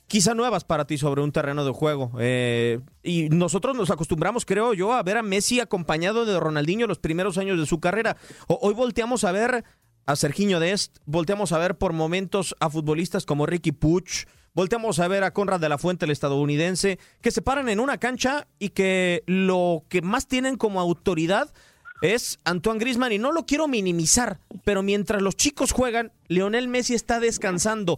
quizá 0.10 0.34
nuevas 0.34 0.64
para 0.64 0.86
ti 0.86 0.98
sobre 0.98 1.22
un 1.22 1.32
terreno 1.32 1.64
de 1.64 1.72
juego. 1.72 2.12
Eh, 2.20 2.82
y 3.04 3.30
nosotros 3.30 3.78
nos 3.78 3.92
acostumbramos, 3.92 4.44
creo 4.44 4.74
yo, 4.74 4.94
a 4.94 5.04
ver 5.04 5.18
a 5.18 5.24
Messi 5.24 5.60
acompañado 5.60 6.26
de 6.26 6.40
Ronaldinho 6.40 6.88
los 6.88 7.00
primeros 7.00 7.38
años 7.38 7.60
de 7.60 7.66
su 7.66 7.80
carrera. 7.80 8.18
hoy 8.48 8.74
volteamos 8.74 9.24
a 9.24 9.32
ver 9.32 9.64
a 10.06 10.16
Serginho 10.16 10.60
Dest, 10.60 10.98
volteamos 11.06 11.52
a 11.52 11.60
ver 11.60 11.78
por 11.78 11.94
momentos 11.94 12.56
a 12.60 12.72
futbolistas 12.72 13.28
como 13.28 13.46
Ricky 13.46 13.72
Puch, 13.72 14.26
volteamos 14.56 15.00
a 15.00 15.08
ver 15.08 15.24
a 15.24 15.32
Conrad 15.32 15.60
de 15.60 15.70
la 15.70 15.78
Fuente, 15.78 16.06
el 16.06 16.12
estadounidense, 16.12 16.98
que 17.22 17.30
se 17.30 17.44
paran 17.44 17.70
en 17.70 17.80
una 17.80 18.00
cancha 18.00 18.48
y 18.58 18.70
que 18.70 19.24
lo 19.28 19.84
que 19.88 20.02
más 20.02 20.28
tienen 20.28 20.58
como 20.58 20.82
autoridad 20.82 21.54
es 22.02 22.40
Antoine 22.46 22.80
Grisman 22.80 23.12
y 23.12 23.18
no 23.18 23.32
lo 23.32 23.46
quiero 23.46 23.68
minimizar, 23.68 24.38
pero 24.64 24.84
mientras 24.84 25.22
los 25.22 25.36
chicos 25.36 25.72
juegan, 25.72 26.12
Leonel 26.28 26.68
Messi 26.68 26.94
está 26.94 27.20
descansando. 27.20 27.98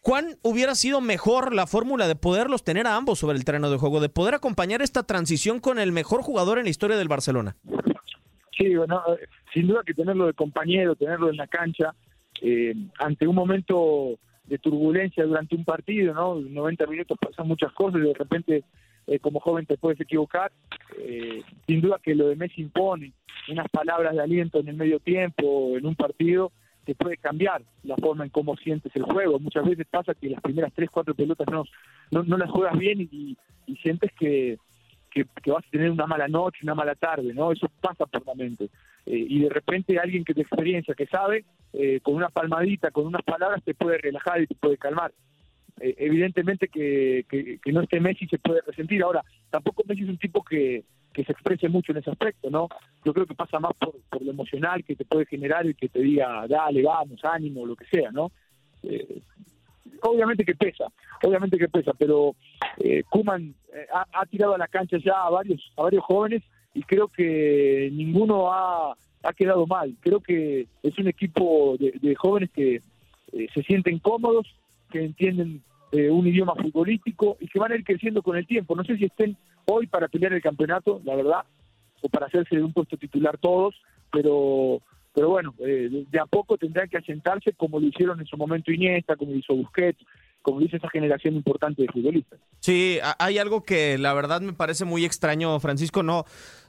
¿Cuán 0.00 0.36
hubiera 0.42 0.74
sido 0.74 1.00
mejor 1.00 1.54
la 1.54 1.66
fórmula 1.66 2.08
de 2.08 2.16
poderlos 2.16 2.64
tener 2.64 2.86
a 2.86 2.96
ambos 2.96 3.20
sobre 3.20 3.36
el 3.38 3.44
terreno 3.44 3.70
de 3.70 3.76
juego, 3.76 4.00
de 4.00 4.08
poder 4.08 4.34
acompañar 4.34 4.82
esta 4.82 5.04
transición 5.04 5.60
con 5.60 5.78
el 5.78 5.92
mejor 5.92 6.22
jugador 6.22 6.58
en 6.58 6.64
la 6.64 6.70
historia 6.70 6.96
del 6.96 7.08
Barcelona? 7.08 7.56
Sí, 8.58 8.74
bueno, 8.74 9.02
sin 9.54 9.68
duda 9.68 9.82
que 9.86 9.94
tenerlo 9.94 10.26
de 10.26 10.32
compañero, 10.32 10.96
tenerlo 10.96 11.30
en 11.30 11.36
la 11.36 11.46
cancha, 11.46 11.94
eh, 12.40 12.74
ante 12.98 13.28
un 13.28 13.36
momento 13.36 14.18
de 14.44 14.58
turbulencia 14.58 15.24
durante 15.24 15.54
un 15.54 15.64
partido, 15.64 16.12
¿no? 16.12 16.34
90 16.34 16.86
minutos 16.86 17.16
pasan 17.20 17.46
muchas 17.46 17.72
cosas 17.72 18.00
y 18.02 18.08
de 18.08 18.14
repente 18.14 18.64
eh, 19.06 19.18
como 19.18 19.40
joven 19.40 19.66
te 19.66 19.76
puedes 19.76 20.00
equivocar. 20.00 20.52
sin 21.66 21.80
duda 21.80 21.98
que 22.02 22.14
lo 22.14 22.28
de 22.28 22.36
Messi 22.36 22.62
impone 22.62 23.12
unas 23.48 23.68
palabras 23.70 24.14
de 24.14 24.22
aliento 24.22 24.60
en 24.60 24.68
el 24.68 24.76
medio 24.76 25.00
tiempo, 25.00 25.76
en 25.76 25.86
un 25.86 25.94
partido, 25.94 26.52
te 26.84 26.94
puede 26.94 27.16
cambiar 27.16 27.62
la 27.84 27.96
forma 27.96 28.24
en 28.24 28.30
cómo 28.30 28.56
sientes 28.56 28.94
el 28.96 29.02
juego. 29.02 29.38
Muchas 29.38 29.64
veces 29.64 29.86
pasa 29.88 30.14
que 30.14 30.30
las 30.30 30.40
primeras 30.40 30.72
tres, 30.74 30.90
cuatro 30.90 31.14
pelotas 31.14 31.46
no, 31.48 31.64
no, 32.10 32.36
las 32.36 32.50
juegas 32.50 32.76
bien 32.78 33.00
y, 33.00 33.36
sientes 33.82 34.12
que, 34.18 34.58
que, 35.10 35.24
vas 35.50 35.64
a 35.64 35.70
tener 35.70 35.90
una 35.90 36.06
mala 36.06 36.28
noche, 36.28 36.58
una 36.62 36.74
mala 36.74 36.94
tarde, 36.94 37.32
¿no? 37.32 37.52
Eso 37.52 37.70
pasa 37.80 38.06
por 38.06 38.26
la 38.26 38.34
mente. 38.34 38.64
Eh, 39.06 39.26
y 39.28 39.40
de 39.40 39.48
repente 39.48 39.98
alguien 39.98 40.24
que 40.24 40.34
te 40.34 40.42
experiencia, 40.42 40.94
que 40.94 41.06
sabe, 41.06 41.44
eh, 41.72 42.00
con 42.02 42.14
una 42.14 42.28
palmadita, 42.28 42.90
con 42.90 43.06
unas 43.06 43.22
palabras, 43.22 43.62
te 43.64 43.74
puede 43.74 43.98
relajar 43.98 44.42
y 44.42 44.46
te 44.46 44.54
puede 44.54 44.76
calmar. 44.76 45.12
Eh, 45.82 45.96
evidentemente 45.98 46.68
que, 46.68 47.26
que, 47.28 47.72
no 47.72 47.80
esté 47.80 47.98
Messi 48.00 48.26
se 48.28 48.38
puede 48.38 48.60
resentir. 48.66 49.02
Ahora, 49.02 49.24
tampoco 49.50 49.82
Messi 49.86 50.04
es 50.04 50.08
un 50.08 50.18
tipo 50.18 50.44
que, 50.44 50.84
que 51.12 51.24
se 51.24 51.32
exprese 51.32 51.68
mucho 51.68 51.92
en 51.92 51.98
ese 51.98 52.10
aspecto, 52.10 52.50
¿no? 52.50 52.68
Yo 53.04 53.12
creo 53.12 53.26
que 53.26 53.34
pasa 53.34 53.58
más 53.58 53.72
por, 53.78 54.00
por 54.08 54.22
lo 54.22 54.30
emocional 54.30 54.84
que 54.84 54.94
te 54.94 55.04
puede 55.04 55.26
generar 55.26 55.66
y 55.66 55.74
que 55.74 55.88
te 55.88 56.00
diga, 56.00 56.46
dale, 56.48 56.82
vamos, 56.82 57.24
ánimo, 57.24 57.66
lo 57.66 57.74
que 57.74 57.86
sea, 57.86 58.12
¿no? 58.12 58.30
Eh, 58.84 59.20
obviamente 60.02 60.44
que 60.44 60.54
pesa, 60.54 60.86
obviamente 61.22 61.58
que 61.58 61.68
pesa, 61.68 61.92
pero 61.98 62.34
eh, 62.78 63.02
Kuman 63.08 63.54
eh, 63.74 63.86
ha, 63.92 64.26
tirado 64.26 64.54
a 64.54 64.58
la 64.58 64.68
cancha 64.68 64.98
ya 64.98 65.22
a 65.22 65.30
varios, 65.30 65.72
a 65.76 65.82
varios 65.82 66.04
jóvenes 66.04 66.42
y 66.74 66.82
creo 66.82 67.08
que 67.08 67.90
ninguno 67.92 68.52
ha, 68.52 68.94
ha 69.22 69.32
quedado 69.32 69.66
mal. 69.66 69.94
Creo 70.00 70.20
que 70.20 70.66
es 70.82 70.98
un 70.98 71.08
equipo 71.08 71.76
de, 71.78 71.92
de 72.00 72.14
jóvenes 72.14 72.50
que 72.50 72.76
eh, 73.32 73.46
se 73.54 73.62
sienten 73.62 73.98
cómodos, 73.98 74.46
que 74.90 75.04
entienden 75.04 75.62
eh, 75.92 76.10
un 76.10 76.26
idioma 76.26 76.54
futbolístico 76.54 77.36
y 77.38 77.48
que 77.48 77.58
van 77.58 77.72
a 77.72 77.76
ir 77.76 77.84
creciendo 77.84 78.22
con 78.22 78.36
el 78.36 78.46
tiempo. 78.46 78.74
No 78.74 78.84
sé 78.84 78.96
si 78.96 79.04
estén 79.04 79.36
hoy 79.66 79.86
para 79.86 80.08
pelear 80.08 80.32
el 80.32 80.42
campeonato, 80.42 81.00
la 81.04 81.14
verdad, 81.14 81.44
o 82.00 82.08
para 82.08 82.26
hacerse 82.26 82.56
de 82.56 82.64
un 82.64 82.72
puesto 82.72 82.96
titular 82.96 83.38
todos, 83.38 83.74
pero 84.10 84.80
pero 85.14 85.28
bueno, 85.28 85.54
eh, 85.58 86.06
de 86.10 86.18
a 86.18 86.24
poco 86.24 86.56
tendrán 86.56 86.88
que 86.88 86.96
asentarse 86.96 87.52
como 87.52 87.78
lo 87.78 87.86
hicieron 87.86 88.18
en 88.20 88.26
su 88.26 88.38
momento 88.38 88.72
Iniesta, 88.72 89.16
como 89.16 89.32
lo 89.32 89.38
hizo 89.38 89.54
Busquets, 89.54 90.02
como 90.42 90.60
dice 90.60 90.76
esa 90.76 90.90
generación 90.90 91.34
importante 91.34 91.82
de 91.82 91.88
futbolistas. 91.88 92.38
Sí, 92.60 92.98
hay 93.18 93.38
algo 93.38 93.62
que 93.62 93.98
la 93.98 94.12
verdad 94.12 94.40
me 94.40 94.52
parece 94.52 94.84
muy 94.84 95.04
extraño, 95.04 95.58
Francisco, 95.60 96.02
no, 96.02 96.24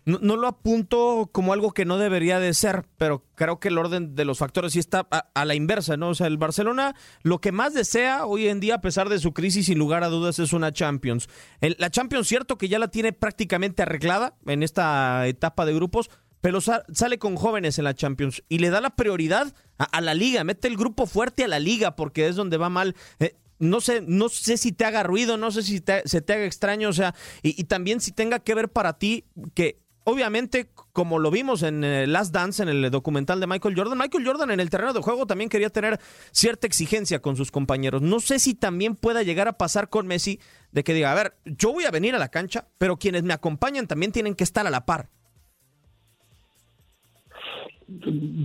no, 0.06 0.36
lo 0.36 0.48
apunto 0.48 1.30
como 1.32 1.53
algo 1.53 1.72
que 1.72 1.86
no 1.86 1.98
debería 1.98 2.39
de 2.39 2.53
ser, 2.53 2.86
pero 2.98 3.24
creo 3.36 3.60
que 3.60 3.70
el 3.70 3.77
orden 3.77 4.15
de 4.15 4.25
los 4.25 4.38
factores 4.38 4.74
sí 4.74 4.80
está 4.80 5.08
a, 5.10 5.46
la 5.46 5.56
inversa, 5.56 5.98
¿no? 5.98 6.10
O 6.10 6.15
sea, 6.15 6.27
el 6.27 6.38
Barcelona 6.38 6.96
lo 7.22 7.39
que 7.39 7.51
más 7.51 7.74
desea 7.74 8.25
hoy 8.25 8.48
en 8.48 8.60
día, 8.60 8.75
a 8.75 8.82
pesar 8.82 9.10
de 9.10 9.20
su 9.20 9.34
crisis, 9.34 9.68
sin 9.68 9.80
lugar 9.80 10.03
a 10.03 10.10
dudas, 10.10 10.39
es 10.39 10.53
una 10.53 10.72
Champions. 10.72 11.30
la 11.62 11.89
Champions, 11.89 12.27
cierto 12.27 12.58
que 12.58 12.68
ya 12.68 12.80
la 12.80 12.89
tiene 12.89 13.13
prácticamente 13.13 13.82
arreglada 13.82 14.36
en 14.46 14.63
esta 14.63 15.27
etapa 15.27 15.65
de 15.65 15.74
grupos, 15.74 16.10
pero 16.44 16.60
sale 16.60 17.20
con 17.20 17.38
jóvenes 17.38 17.77
en 17.77 17.86
la 17.86 17.94
Champions 17.94 18.44
y 18.50 18.60
le 18.60 18.70
da 18.70 18.82
la 18.82 18.98
prioridad 18.98 19.56
a, 19.77 20.01
la 20.01 20.13
liga, 20.13 20.44
mete 20.44 20.68
el 20.68 20.75
grupo 20.75 21.06
fuerte 21.06 21.46
a 21.46 21.48
la 21.48 21.58
liga 21.58 21.96
porque 21.96 22.27
es 22.27 22.36
donde 22.36 22.58
va 22.58 22.68
mal. 22.68 22.96
Eh, 23.20 23.36
no 23.60 23.81
sé, 23.81 24.01
no 24.05 24.29
sé 24.29 24.57
si 24.57 24.72
te 24.72 24.86
haga 24.86 25.03
ruido, 25.03 25.38
no 25.38 25.51
sé 25.51 25.63
si 25.63 25.83
se 26.05 26.22
te 26.22 26.33
haga 26.33 26.45
extraño, 26.45 26.89
o 26.89 26.93
sea, 26.93 27.15
y, 27.41 27.63
también 27.65 28.01
si 28.01 28.12
tenga 28.12 28.39
que 28.39 28.55
ver 28.55 28.69
para 28.69 28.98
ti 28.98 29.25
que 29.53 29.77
obviamente, 30.05 30.69
como 30.91 31.17
lo 31.17 31.31
vimos 31.31 31.63
en 31.63 31.83
eh, 31.83 32.07
Last 32.07 32.33
Dance, 32.33 32.62
en 32.62 32.69
el 32.69 32.91
documental 32.91 33.39
de 33.39 33.48
Michael 33.48 33.75
Jordan, 33.75 33.98
Michael 33.98 34.25
Jordan 34.25 34.51
en 34.51 34.60
el 34.60 34.69
terreno 34.69 34.93
de 34.93 35.01
juego 35.01 35.25
también 35.25 35.50
quería 35.50 35.69
tener 35.69 36.00
cierta 36.31 36.67
exigencia 36.67 37.22
con 37.22 37.38
sus 37.38 37.51
compañeros. 37.51 38.01
No 38.01 38.19
sé 38.19 38.39
si 38.39 38.53
también 38.53 38.95
pueda 38.95 39.24
llegar 39.24 39.48
a 39.48 39.57
pasar 39.57 39.89
con 39.89 40.07
Messi 40.07 40.39
de 40.72 40.83
que 40.83 40.93
diga, 40.93 41.12
a 41.12 41.15
ver, 41.15 41.38
yo 41.45 41.72
voy 41.72 41.86
a 41.86 41.91
venir 41.91 42.15
a 42.15 42.19
la 42.19 42.29
cancha, 42.29 42.67
pero 42.77 42.98
quienes 42.98 43.24
me 43.24 43.33
acompañan 43.33 43.88
también 43.88 44.12
tienen 44.12 44.36
que 44.36 44.43
estar 44.43 44.67
a 44.67 44.69
la 44.69 44.86
par 44.86 45.10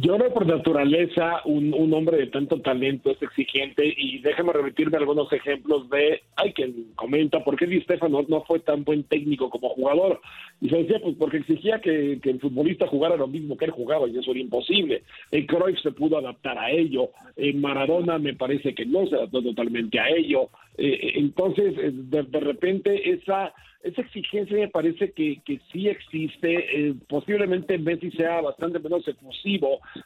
yo 0.00 0.18
no 0.18 0.28
por 0.32 0.46
naturaleza 0.46 1.40
un, 1.44 1.72
un, 1.72 1.94
hombre 1.94 2.18
de 2.18 2.26
tanto 2.26 2.60
talento 2.60 3.10
es 3.10 3.22
exigente 3.22 3.94
y 3.96 4.18
déjame 4.18 4.52
repetirme 4.52 4.98
algunos 4.98 5.32
ejemplos 5.32 5.88
de, 5.90 6.22
hay 6.36 6.52
quien 6.52 6.92
comenta 6.94 7.42
por 7.44 7.56
qué 7.56 7.66
Di 7.66 7.80
Stefano 7.80 8.24
no 8.28 8.42
fue 8.42 8.60
tan 8.60 8.84
buen 8.84 9.04
técnico 9.04 9.48
como 9.48 9.70
jugador 9.70 10.20
y 10.60 10.68
se 10.68 10.76
decía 10.76 11.00
pues 11.02 11.16
porque 11.18 11.38
exigía 11.38 11.80
que, 11.80 12.20
el 12.22 12.40
futbolista 12.40 12.86
jugara 12.86 13.16
lo 13.16 13.26
mismo 13.26 13.56
que 13.56 13.66
él 13.66 13.70
jugaba 13.70 14.06
y 14.08 14.18
eso 14.18 14.32
era 14.32 14.40
imposible. 14.40 15.02
El 15.30 15.46
Cruyff 15.46 15.80
se 15.82 15.92
pudo 15.92 16.18
adaptar 16.18 16.58
a 16.58 16.70
ello, 16.70 17.10
en 17.36 17.60
Maradona 17.60 18.18
me 18.18 18.34
parece 18.34 18.74
que 18.74 18.84
no 18.84 19.06
se 19.06 19.16
adaptó 19.16 19.42
totalmente 19.42 19.98
a 19.98 20.08
ello, 20.10 20.50
eh, 20.76 21.12
entonces 21.14 21.74
eh, 21.78 21.90
de, 21.92 22.22
de 22.24 22.40
repente 22.40 23.10
esa 23.10 23.54
esa 23.82 24.02
exigencia 24.02 24.56
me 24.56 24.68
parece 24.68 25.12
que, 25.12 25.40
que 25.44 25.60
sí 25.72 25.88
existe. 25.88 26.88
Eh, 26.88 26.94
posiblemente 27.08 27.78
Messi 27.78 28.10
sea 28.12 28.40
bastante 28.40 28.78
menos 28.78 29.06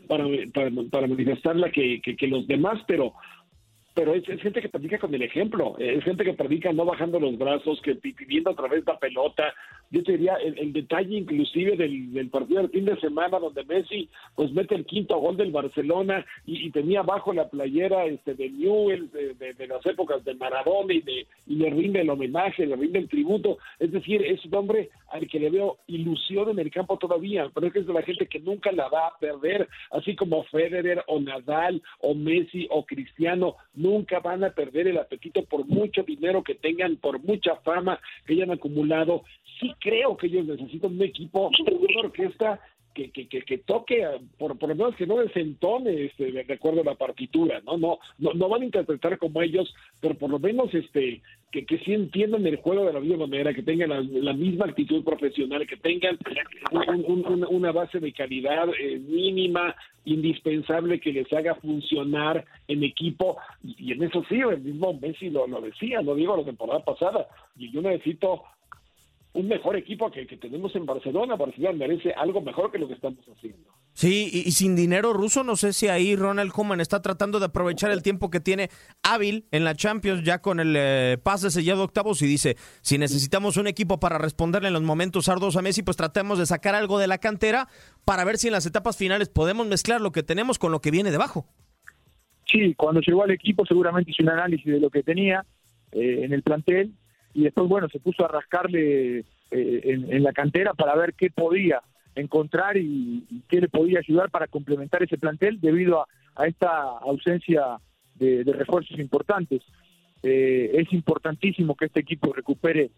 para, 0.09 0.25
para, 0.53 0.71
para 0.91 1.07
manifestarla 1.07 1.71
que, 1.71 2.01
los 2.29 2.47
demás, 2.47 2.81
pero 2.87 3.15
pero 3.94 4.14
es, 4.14 4.25
gente 4.40 4.61
que 4.62 4.68
predica 4.68 4.99
con 4.99 5.14
el 5.14 5.22
ejemplo, 5.22 5.76
es 5.78 6.02
gente 6.04 6.25
que 6.25 6.32
predica 6.32 6.72
no 6.72 6.84
bajando 6.84 7.20
los 7.20 7.37
brazos, 7.37 7.80
que 7.82 7.94
pidiendo 7.94 8.50
a 8.50 8.56
través 8.56 8.84
de 8.84 8.92
la 8.92 8.99
pelota. 8.99 9.54
Yo 9.90 10.02
te 10.02 10.12
diría 10.12 10.37
el, 10.37 10.72
detalle 10.72 11.18
inclusive 11.18 11.76
del, 11.76 12.28
partido 12.30 12.62
del 12.62 12.70
fin 12.70 12.87
de 12.87 12.99
semana 12.99 13.38
donde 13.38 13.64
Messi 13.64 14.08
pues 14.34 14.50
mete 14.52 14.75
el 14.75 14.87
quinto 14.87 15.18
gol 15.18 15.37
del 15.37 15.50
Barcelona 15.50 16.25
y, 16.46 16.70
tenía 16.70 17.00
abajo 17.00 17.34
la 17.34 17.50
playera 17.50 18.06
este 18.06 18.34
de 18.34 18.49
Newell 18.49 19.11
de, 19.11 19.66
las 19.66 19.84
épocas 19.84 20.25
de 20.25 20.34
Maradona 20.34 20.94
y, 20.94 21.02
de, 21.02 21.26
y 21.46 21.56
le 21.56 21.68
rinde 21.68 22.00
el 22.00 22.08
homenaje, 22.08 22.64
le 22.64 22.76
rinde 22.76 23.00
el 23.00 23.08
tributo. 23.08 23.58
Es 23.78 23.92
decir, 23.92 24.22
es 24.22 24.42
un 24.46 24.54
hombre 24.54 24.88
al 25.11 25.28
que 25.28 25.38
le 25.38 25.50
veo 25.50 25.78
ilusión 25.87 26.49
en 26.49 26.58
el 26.58 26.70
campo 26.70 26.96
todavía, 26.96 27.50
pero 27.54 27.66
es 27.66 27.72
que 27.75 27.80
es 27.80 27.87
de 27.87 27.92
la 27.92 28.02
gente 28.02 28.26
que 28.26 28.40
nunca 28.40 28.72
la 28.72 28.88
va 28.88 29.08
a 29.08 29.18
perder, 29.18 29.68
así 29.90 30.16
como 30.16 30.44
Federer 30.44 31.04
o 31.06 31.20
Nadal 31.20 31.82
o 32.00 32.14
Messi 32.14 32.66
o 32.70 32.87
Cristiano 32.87 33.56
nunca 33.83 34.21
van 34.21 34.45
a 34.45 34.51
perder 34.51 34.87
el 34.87 34.99
apetito 34.99 35.45
por 35.45 35.67
mucho 35.67 36.03
dinero 36.03 36.43
que 36.43 36.55
tengan, 36.55 36.97
por 36.97 37.23
mucha 37.23 37.57
fama 37.57 38.01
que 38.27 38.35
hayan 38.35 38.53
acumulado. 38.53 39.25
Sí 39.61 39.75
creo 39.81 40.17
que 40.17 40.29
ellos 40.29 40.47
necesitan 40.47 40.93
un 40.93 41.03
equipo, 41.03 41.51
una 41.59 42.01
orquesta 42.05 42.61
que, 42.94 43.11
que, 43.11 43.26
que, 43.28 43.58
toque, 43.58 44.06
por, 44.38 44.58
por 44.58 44.68
lo 44.68 44.75
menos 44.75 44.96
que 44.96 45.06
no 45.06 45.18
desentone 45.18 46.04
este, 46.04 46.32
de 46.32 46.52
acuerdo 46.52 46.82
a 46.82 46.84
la 46.84 46.94
partitura, 46.94 47.61
¿no? 47.64 47.76
No, 47.76 47.99
no, 48.18 48.34
no 48.34 48.49
van 48.49 48.62
a 48.62 48.66
interpretar 48.66 49.18
como 49.18 49.42
ellos, 49.42 49.75
pero 50.00 50.14
por 50.16 50.30
lo 50.30 50.38
menos 50.38 50.72
este, 50.75 51.22
que, 51.50 51.66
que 51.66 51.78
sí 51.78 51.92
entiendan 51.92 52.46
el 52.46 52.56
juego 52.56 52.87
de 52.87 52.92
la 52.92 53.00
misma 53.00 53.26
manera, 53.26 53.54
que 53.54 53.62
tengan 53.62 53.90
la, 53.90 54.32
misma 54.32 54.66
actitud 54.66 55.04
profesional, 55.04 55.66
que 55.66 55.76
tengan 55.76 56.18
una 57.50 57.72
base 57.72 58.00
de 58.00 58.12
calidad 58.12 58.68
eh, 58.78 58.99
mínima, 58.99 59.75
indispensable, 60.04 61.00
que 61.00 61.12
les 61.12 61.32
haga 61.32 61.54
funcionar 61.56 62.44
en 62.68 62.82
equipo, 62.82 63.37
y, 63.62 63.92
en 63.92 64.02
eso 64.02 64.25
sí, 64.28 64.37
el 64.37 64.61
mismo 64.61 64.94
Messi 64.94 65.30
lo, 65.30 65.46
lo 65.46 65.61
decía, 65.61 66.00
lo 66.02 66.14
digo 66.14 66.37
la 66.37 66.44
temporada 66.44 66.80
pasada, 66.84 67.28
y 67.56 67.70
yo 67.70 67.82
necesito 67.82 68.42
un 69.35 69.49
mejor 69.49 69.77
equipo 69.77 70.11
que, 70.11 70.27
que 70.27 70.37
tenemos 70.37 70.75
en 70.77 70.85
Barcelona. 70.85 71.37
Barcelona 71.37 71.79
merece 71.79 72.12
algo 72.12 72.43
mejor 72.43 72.71
que 72.71 72.79
lo 72.79 72.87
que 72.87 72.95
estamos 72.95 73.25
haciendo. 73.35 73.71
Sí, 73.95 74.31
y, 74.33 74.51
sin 74.53 74.75
dinero 74.77 75.12
ruso, 75.12 75.45
no 75.45 75.57
sé 75.57 75.73
si 75.73 75.89
ahí 75.89 76.17
Ronald 76.17 76.53
Koeman 76.53 76.81
está 76.81 77.03
tratando 77.03 77.39
de 77.39 77.47
aprovechar 77.47 77.91
el 77.91 78.03
tiempo 78.03 78.31
que 78.31 78.41
tiene 78.41 78.69
hábil 79.03 79.47
en 79.51 79.65
la 79.65 79.75
Champions, 79.75 80.23
ya 80.23 80.41
con 80.41 80.61
el 80.61 80.75
eh, 80.77 81.19
pase 81.23 81.51
sellado 81.51 81.85
octavos, 81.85 82.21
y 82.23 82.27
dice, 82.27 82.57
si 82.81 82.99
necesitamos 82.99 83.57
un 83.57 83.67
equipo 83.67 84.01
para 84.01 84.19
responderle 84.19 84.69
en 84.69 84.75
los 84.75 84.83
momentos 84.83 85.29
arduos 85.29 85.57
a 85.57 85.62
Messi, 85.62 85.83
pues 85.83 85.97
tratemos 85.97 86.39
de 86.39 86.47
sacar 86.47 86.75
algo 86.75 86.99
de 86.99 87.07
la 87.07 87.19
cantera 87.19 87.69
para 88.05 88.25
ver 88.25 88.39
si 88.39 88.49
en 88.49 88.55
las 88.55 88.67
etapas 88.67 88.97
finales 88.97 89.29
podemos 89.29 89.67
mezclar 89.67 90.01
lo 90.01 90.12
que 90.12 90.23
tenemos 90.23 90.59
con 90.59 90.73
lo 90.73 90.81
que 90.81 90.91
viene 90.91 91.11
debajo. 91.11 91.47
Sí, 92.47 92.75
cuando 92.75 93.01
llegó 93.01 93.25
al 93.25 93.31
equipo 93.31 93.65
seguramente 93.65 94.11
hizo 94.11 94.23
un 94.23 94.31
análisis 94.31 94.67
de 94.67 94.81
lo 94.81 94.91
que 94.91 95.03
tenía 95.03 95.45
eh, 95.93 96.21
en 96.25 96.33
el 96.33 96.43
plantel 96.43 96.93
y 97.35 97.45
después, 97.45 97.69
bueno, 97.69 97.89
se 97.89 98.01
puso 98.01 98.25
a 98.25 98.29
rascarle 98.29 99.19
eh, 99.19 99.25
en, 99.51 100.23
la 100.23 100.33
cantera 100.33 100.75
para 100.75 100.95
ver 100.95 101.15
qué 101.15 101.31
podía 101.31 101.83
encontrar 102.15 102.77
y, 102.77 103.43
qué 103.49 103.61
le 103.61 103.69
podía 103.69 104.01
ayudar 104.01 104.31
para 104.31 104.47
complementar 104.47 105.03
ese 105.03 105.19
plantel 105.19 105.61
debido 105.61 106.07
a, 106.37 106.47
esta 106.47 106.89
ausencia 106.99 107.79
de, 108.15 108.45
refuerzos 108.45 108.99
importantes. 108.99 109.62
Eh, 110.23 110.71
es 110.75 110.93
importantísimo 110.93 111.75
que 111.75 111.87
este 111.87 112.01
equipo 112.01 112.33
recupere 112.33 112.91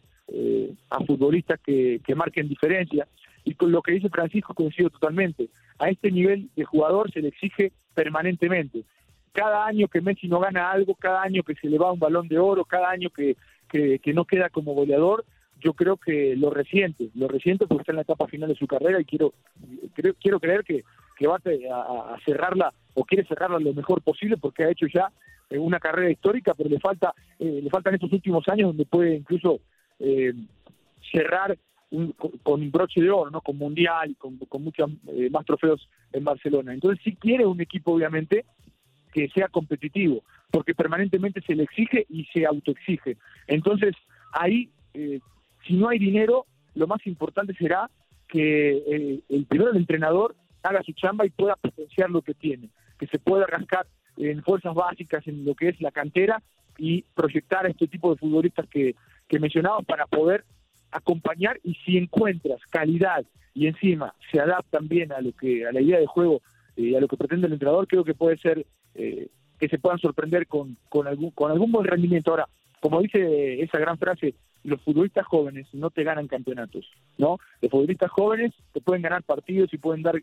a 0.89 1.05
futbolistas 1.05 1.61
que, 1.61 2.01
que 2.03 2.15
marquen 2.15 2.49
diferencia 2.49 3.07
y 3.45 3.55
con 3.55 3.71
lo 3.71 3.83
que 3.83 3.93
dice 3.93 4.09
Francisco 4.09 4.55
coincido 4.55 4.89
totalmente. 4.89 5.51
A 5.79 5.91
este 5.91 6.11
nivel 6.11 6.49
de 6.57 6.65
jugador 6.65 7.13
se 7.13 7.21
le 7.21 7.29
exige 7.29 7.73
permanentemente 7.95 8.85
cada 9.35 9.67
año 9.67 9.89
que 9.89 10.01
Messi 10.01 10.29
no 10.29 10.39
gana 10.39 10.71
algo, 10.71 10.95
cada 10.95 11.23
año 11.23 11.43
que 11.43 11.57
se 11.57 11.69
le 11.69 11.77
va 11.77 11.93
un 11.93 11.99
balón 11.99 12.29
de 12.29 12.39
oro, 12.39 12.65
cada 12.65 12.89
año 12.89 13.11
que, 13.11 13.37
que, 13.69 14.01
no 14.13 14.25
queda 14.25 14.51
como 14.51 14.75
goleador, 14.75 15.25
yo 15.61 15.73
creo 15.73 15.97
que 15.97 16.37
lo 16.37 16.51
reciente, 16.51 17.11
lo 17.15 17.29
reciente 17.29 17.67
porque 17.67 17.83
está 17.83 17.93
en 17.93 17.97
la 17.97 18.03
etapa 18.03 18.27
final 18.29 18.49
de 18.49 18.55
su 18.55 18.67
carrera 18.67 19.01
y 19.01 19.05
quiero 19.05 19.33
creo, 19.95 20.15
quiero 20.21 20.41
creer 20.41 20.63
que, 20.65 20.85
que 21.17 21.27
va 21.27 21.37
a, 21.37 22.17
cerrarla 22.25 22.73
o 22.95 23.05
quiere 23.05 23.27
cerrarla 23.27 23.59
lo 23.59 23.73
mejor 23.73 24.03
posible 24.03 24.37
porque 24.37 24.65
ha 24.65 24.71
hecho 24.71 24.87
ya 24.87 25.11
eh, 25.49 25.59
una 25.59 25.81
carrera 25.81 26.11
histórica, 26.11 26.55
pero 26.55 26.69
le 26.69 26.81
falta 26.81 27.15
eh, 27.39 27.61
le 27.63 27.71
faltan 27.71 27.95
estos 27.95 28.13
últimos 28.13 28.47
años 28.49 28.69
donde 28.69 28.85
puede 28.85 29.15
incluso 29.15 29.61
eh, 29.99 30.35
cerrar 31.13 31.57
con, 32.43 32.61
un 32.61 32.71
broche 32.73 33.01
de 33.01 33.11
oro, 33.11 33.31
¿no? 33.31 33.41
Con 33.41 33.57
mundial 33.57 34.17
con, 34.19 34.37
con 34.39 34.65
muchos 34.65 34.91
más 35.31 35.47
trofeos 35.47 35.89
en 36.13 36.25
Barcelona. 36.25 36.75
Entonces 36.75 37.03
si 37.05 37.15
quiere 37.15 37.47
un 37.47 37.61
equipo 37.61 37.93
obviamente 37.93 38.45
que 39.15 39.29
sea 39.29 39.47
competitivo, 39.49 40.25
porque 40.51 40.75
permanentemente 40.75 41.41
se 41.43 41.55
le 41.55 41.63
exige 41.63 42.05
y 42.11 42.25
se 42.27 42.45
autoexige. 42.45 43.17
Entonces, 43.47 43.95
ahí, 44.33 44.71
eh, 44.93 45.21
si 45.65 45.75
no 45.75 45.89
hay 45.89 46.01
dinero, 46.01 46.47
lo 46.75 46.89
más 46.89 47.07
importante 47.07 47.55
será 47.55 47.89
que 48.27 48.77
eh, 48.77 49.21
el 49.29 49.47
primero 49.47 49.71
el 49.71 49.77
entrenador 49.77 50.35
haga 50.65 50.83
su 50.83 50.93
chamba 50.93 51.25
y 51.25 51.31
pueda 51.31 51.55
potenciar 51.55 52.11
lo 52.11 52.23
que 52.23 52.35
tiene, 52.35 52.71
que 52.99 53.07
se 53.07 53.21
pueda 53.21 53.47
rascar 53.47 53.87
en 54.17 54.43
fuerzas 54.43 54.75
básicas, 54.75 55.25
en 55.29 55.45
lo 55.45 55.55
que 55.55 55.69
es 55.69 55.81
la 55.81 55.93
cantera 55.93 56.43
y 56.77 57.03
proyectar 57.15 57.67
a 57.67 57.69
este 57.69 57.87
tipo 57.87 58.11
de 58.11 58.19
futbolistas 58.19 58.67
que, 58.69 58.97
que 59.29 59.39
mencionamos 59.39 59.85
para 59.85 60.07
poder 60.07 60.45
acompañar 60.91 61.61
y 61.63 61.75
si 61.85 61.99
encuentras 61.99 62.61
calidad 62.71 63.25
y 63.53 63.69
encima 63.69 64.15
se 64.33 64.41
adaptan 64.41 64.89
bien 64.89 65.13
a 65.13 65.21
lo 65.21 65.33
que 65.33 65.67
a 65.67 65.73
la 65.73 65.81
idea 65.81 66.01
de 66.01 66.07
juego 66.07 66.43
y 66.77 66.97
a 66.97 67.01
lo 67.01 67.07
que 67.07 67.17
pretende 67.17 67.47
el 67.47 67.53
entrenador, 67.53 67.87
creo 67.87 68.03
que 68.03 68.15
puede 68.15 68.37
ser 68.39 68.67
eh, 68.95 69.29
que 69.59 69.69
se 69.69 69.79
puedan 69.79 69.99
sorprender 69.99 70.47
con, 70.47 70.77
con, 70.89 71.07
algún, 71.07 71.31
con 71.31 71.51
algún 71.51 71.73
buen 71.73 71.87
rendimiento. 71.87 72.31
Ahora, 72.31 72.49
como 72.81 73.01
dice 73.01 73.63
esa 73.63 73.79
gran 73.79 73.99
frase, 73.99 74.35
los 74.63 74.81
futbolistas 74.83 75.27
jóvenes 75.27 75.67
no 75.73 75.91
te 75.91 76.05
ganan 76.05 76.27
campeonatos, 76.27 76.91
¿no? 77.19 77.39
Los 77.61 77.71
futbolistas 77.71 78.11
jóvenes 78.11 78.53
te 78.73 78.81
pueden 78.81 79.03
ganar 79.03 79.23
partidos 79.23 79.73
y 79.73 79.79
pueden 79.79 80.03
dar 80.03 80.17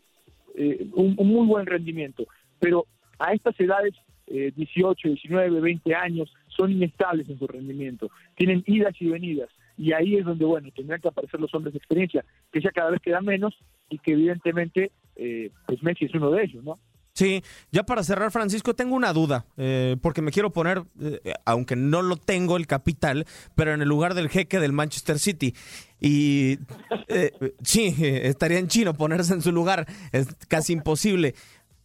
eh, 0.54 0.86
un, 0.94 1.14
muy 1.16 1.46
buen 1.46 1.66
rendimiento, 1.66 2.26
pero 2.58 2.86
a 3.18 3.32
estas 3.32 3.58
edades, 3.60 3.94
18, 4.26 5.08
19, 5.08 5.60
20 5.60 5.94
años, 5.94 6.32
son 6.48 6.72
inestables 6.72 7.28
en 7.28 7.38
su 7.38 7.46
rendimiento, 7.46 8.10
tienen 8.36 8.62
idas 8.66 8.94
y 9.00 9.08
venidas, 9.08 9.50
y 9.76 9.92
ahí 9.92 10.16
es 10.16 10.24
donde, 10.24 10.44
bueno, 10.44 10.70
tendrán 10.74 11.00
que 11.00 11.08
aparecer 11.08 11.40
los 11.40 11.52
hombres 11.54 11.72
de 11.72 11.78
experiencia, 11.78 12.24
que 12.52 12.60
ya 12.60 12.70
cada 12.70 12.90
vez 12.90 13.00
quedan 13.00 13.24
menos 13.24 13.58
y 13.88 13.98
que 13.98 14.12
evidentemente, 14.12 14.92
eh, 15.16 15.50
pues 15.66 15.82
Messi 15.82 16.06
es 16.06 16.14
uno 16.14 16.30
de 16.30 16.44
ellos, 16.44 16.62
¿no? 16.62 16.78
Sí, 17.22 17.44
ya 17.70 17.84
para 17.84 18.02
cerrar, 18.02 18.32
Francisco, 18.32 18.74
tengo 18.74 18.96
una 18.96 19.12
duda, 19.12 19.46
eh, 19.56 19.96
porque 20.02 20.22
me 20.22 20.32
quiero 20.32 20.52
poner, 20.52 20.82
eh, 21.00 21.34
aunque 21.44 21.76
no 21.76 22.02
lo 22.02 22.16
tengo 22.16 22.56
el 22.56 22.66
capital, 22.66 23.26
pero 23.54 23.72
en 23.72 23.80
el 23.80 23.88
lugar 23.88 24.14
del 24.14 24.28
jeque 24.28 24.58
del 24.58 24.72
Manchester 24.72 25.20
City. 25.20 25.54
Y 26.00 26.58
eh, 27.06 27.30
sí, 27.62 27.94
estaría 28.00 28.58
en 28.58 28.66
chino 28.66 28.94
ponerse 28.94 29.34
en 29.34 29.40
su 29.40 29.52
lugar, 29.52 29.86
es 30.10 30.34
casi 30.48 30.72
imposible. 30.72 31.36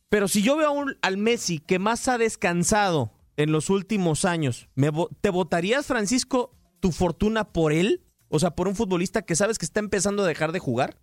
Pero 0.10 0.28
si 0.28 0.42
yo 0.42 0.58
veo 0.58 0.72
un, 0.72 0.98
al 1.04 1.18
Messi 1.18 1.60
que 1.60 1.78
más 1.78 2.08
ha 2.08 2.18
descansado 2.18 3.12
en 3.36 3.52
los 3.52 3.70
últimos 3.70 4.26
años, 4.26 4.70
¿me, 4.74 4.90
¿te 5.22 5.30
votarías, 5.30 5.86
Francisco, 5.86 6.52
tu 6.80 6.92
fortuna 6.92 7.44
por 7.44 7.74
él? 7.74 8.02
O 8.30 8.40
sea, 8.40 8.56
por 8.56 8.68
un 8.68 8.76
futbolista 8.76 9.22
que 9.22 9.36
sabes 9.36 9.60
que 9.60 9.66
está 9.66 9.82
empezando 9.82 10.24
a 10.24 10.28
dejar 10.28 10.52
de 10.52 10.58
jugar. 10.58 10.98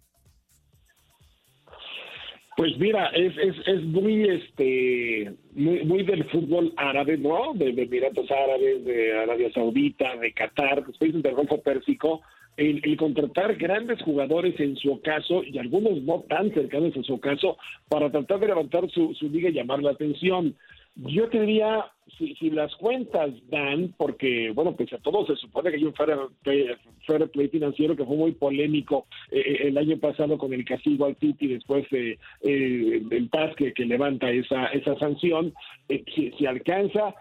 Pues 2.57 2.79
mira, 2.79 3.07
es, 3.09 3.37
es, 3.37 3.57
es 3.67 3.83
muy 3.83 4.29
este 4.29 5.33
muy, 5.55 5.85
muy 5.85 6.03
del 6.05 6.25
fútbol 6.31 6.73
árabe, 6.77 7.19
¿no? 7.19 7.53
De, 7.55 7.71
Emiratos 7.71 8.31
Árabes, 8.31 8.85
de 8.85 9.19
Arabia 9.19 9.51
Saudita, 9.53 10.17
de 10.17 10.33
Qatar, 10.33 10.85
los 10.87 10.97
países 10.97 11.21
del 11.23 11.35
Golfo 11.35 11.61
Pérsico, 11.63 12.23
el, 12.57 12.81
el, 12.85 12.97
contratar 12.97 13.57
grandes 13.57 14.01
jugadores 14.03 14.59
en 14.61 14.77
su 14.77 14.93
ocaso 14.93 15.43
y 15.43 15.59
algunos 15.59 16.01
no 16.03 16.25
tan 16.29 16.53
cercanos 16.55 16.97
a 16.97 17.03
su 17.03 17.15
ocaso 17.15 17.57
para 17.89 18.11
tratar 18.13 18.39
de 18.39 18.47
levantar 18.47 18.89
su, 18.91 19.13
su 19.15 19.29
liga 19.29 19.49
y 19.49 19.55
llamar 19.55 19.83
la 19.83 19.91
atención. 19.91 20.55
Yo 20.97 21.29
te 21.29 21.41
diría, 21.41 21.87
si, 22.17 22.35
si 22.37 22.51
las 22.51 22.75
cuentas 22.77 23.31
dan, 23.51 23.93
porque, 23.97 24.53
bueno, 24.55 24.77
pues 24.77 24.93
a 24.93 24.99
todos 24.99 25.27
se 25.27 25.37
supone 25.37 25.71
que 25.71 25.77
hay 25.77 25.85
un 25.85 25.95
fair 25.95 27.31
play, 27.31 27.49
financiero 27.49 27.97
que 27.97 28.05
fue 28.05 28.17
muy 28.17 28.33
polémico 28.33 29.07
eh, 29.31 29.41
eh, 29.41 29.69
el 29.69 29.79
año 29.79 29.99
pasado 29.99 30.39
con 30.39 30.53
el 30.53 30.65
castigo 30.65 31.07
al 31.07 31.17
Titi 31.17 31.49
después 31.49 31.85
eh, 31.91 32.17
del 32.41 33.29
PAS 33.29 33.57
que, 33.57 33.73
que, 33.73 33.85
levanta 33.85 34.31
esa, 34.31 34.67
esa 34.67 34.97
sanción, 34.99 35.53
si, 35.89 36.31
si 36.33 36.47
alcanza, 36.47 37.15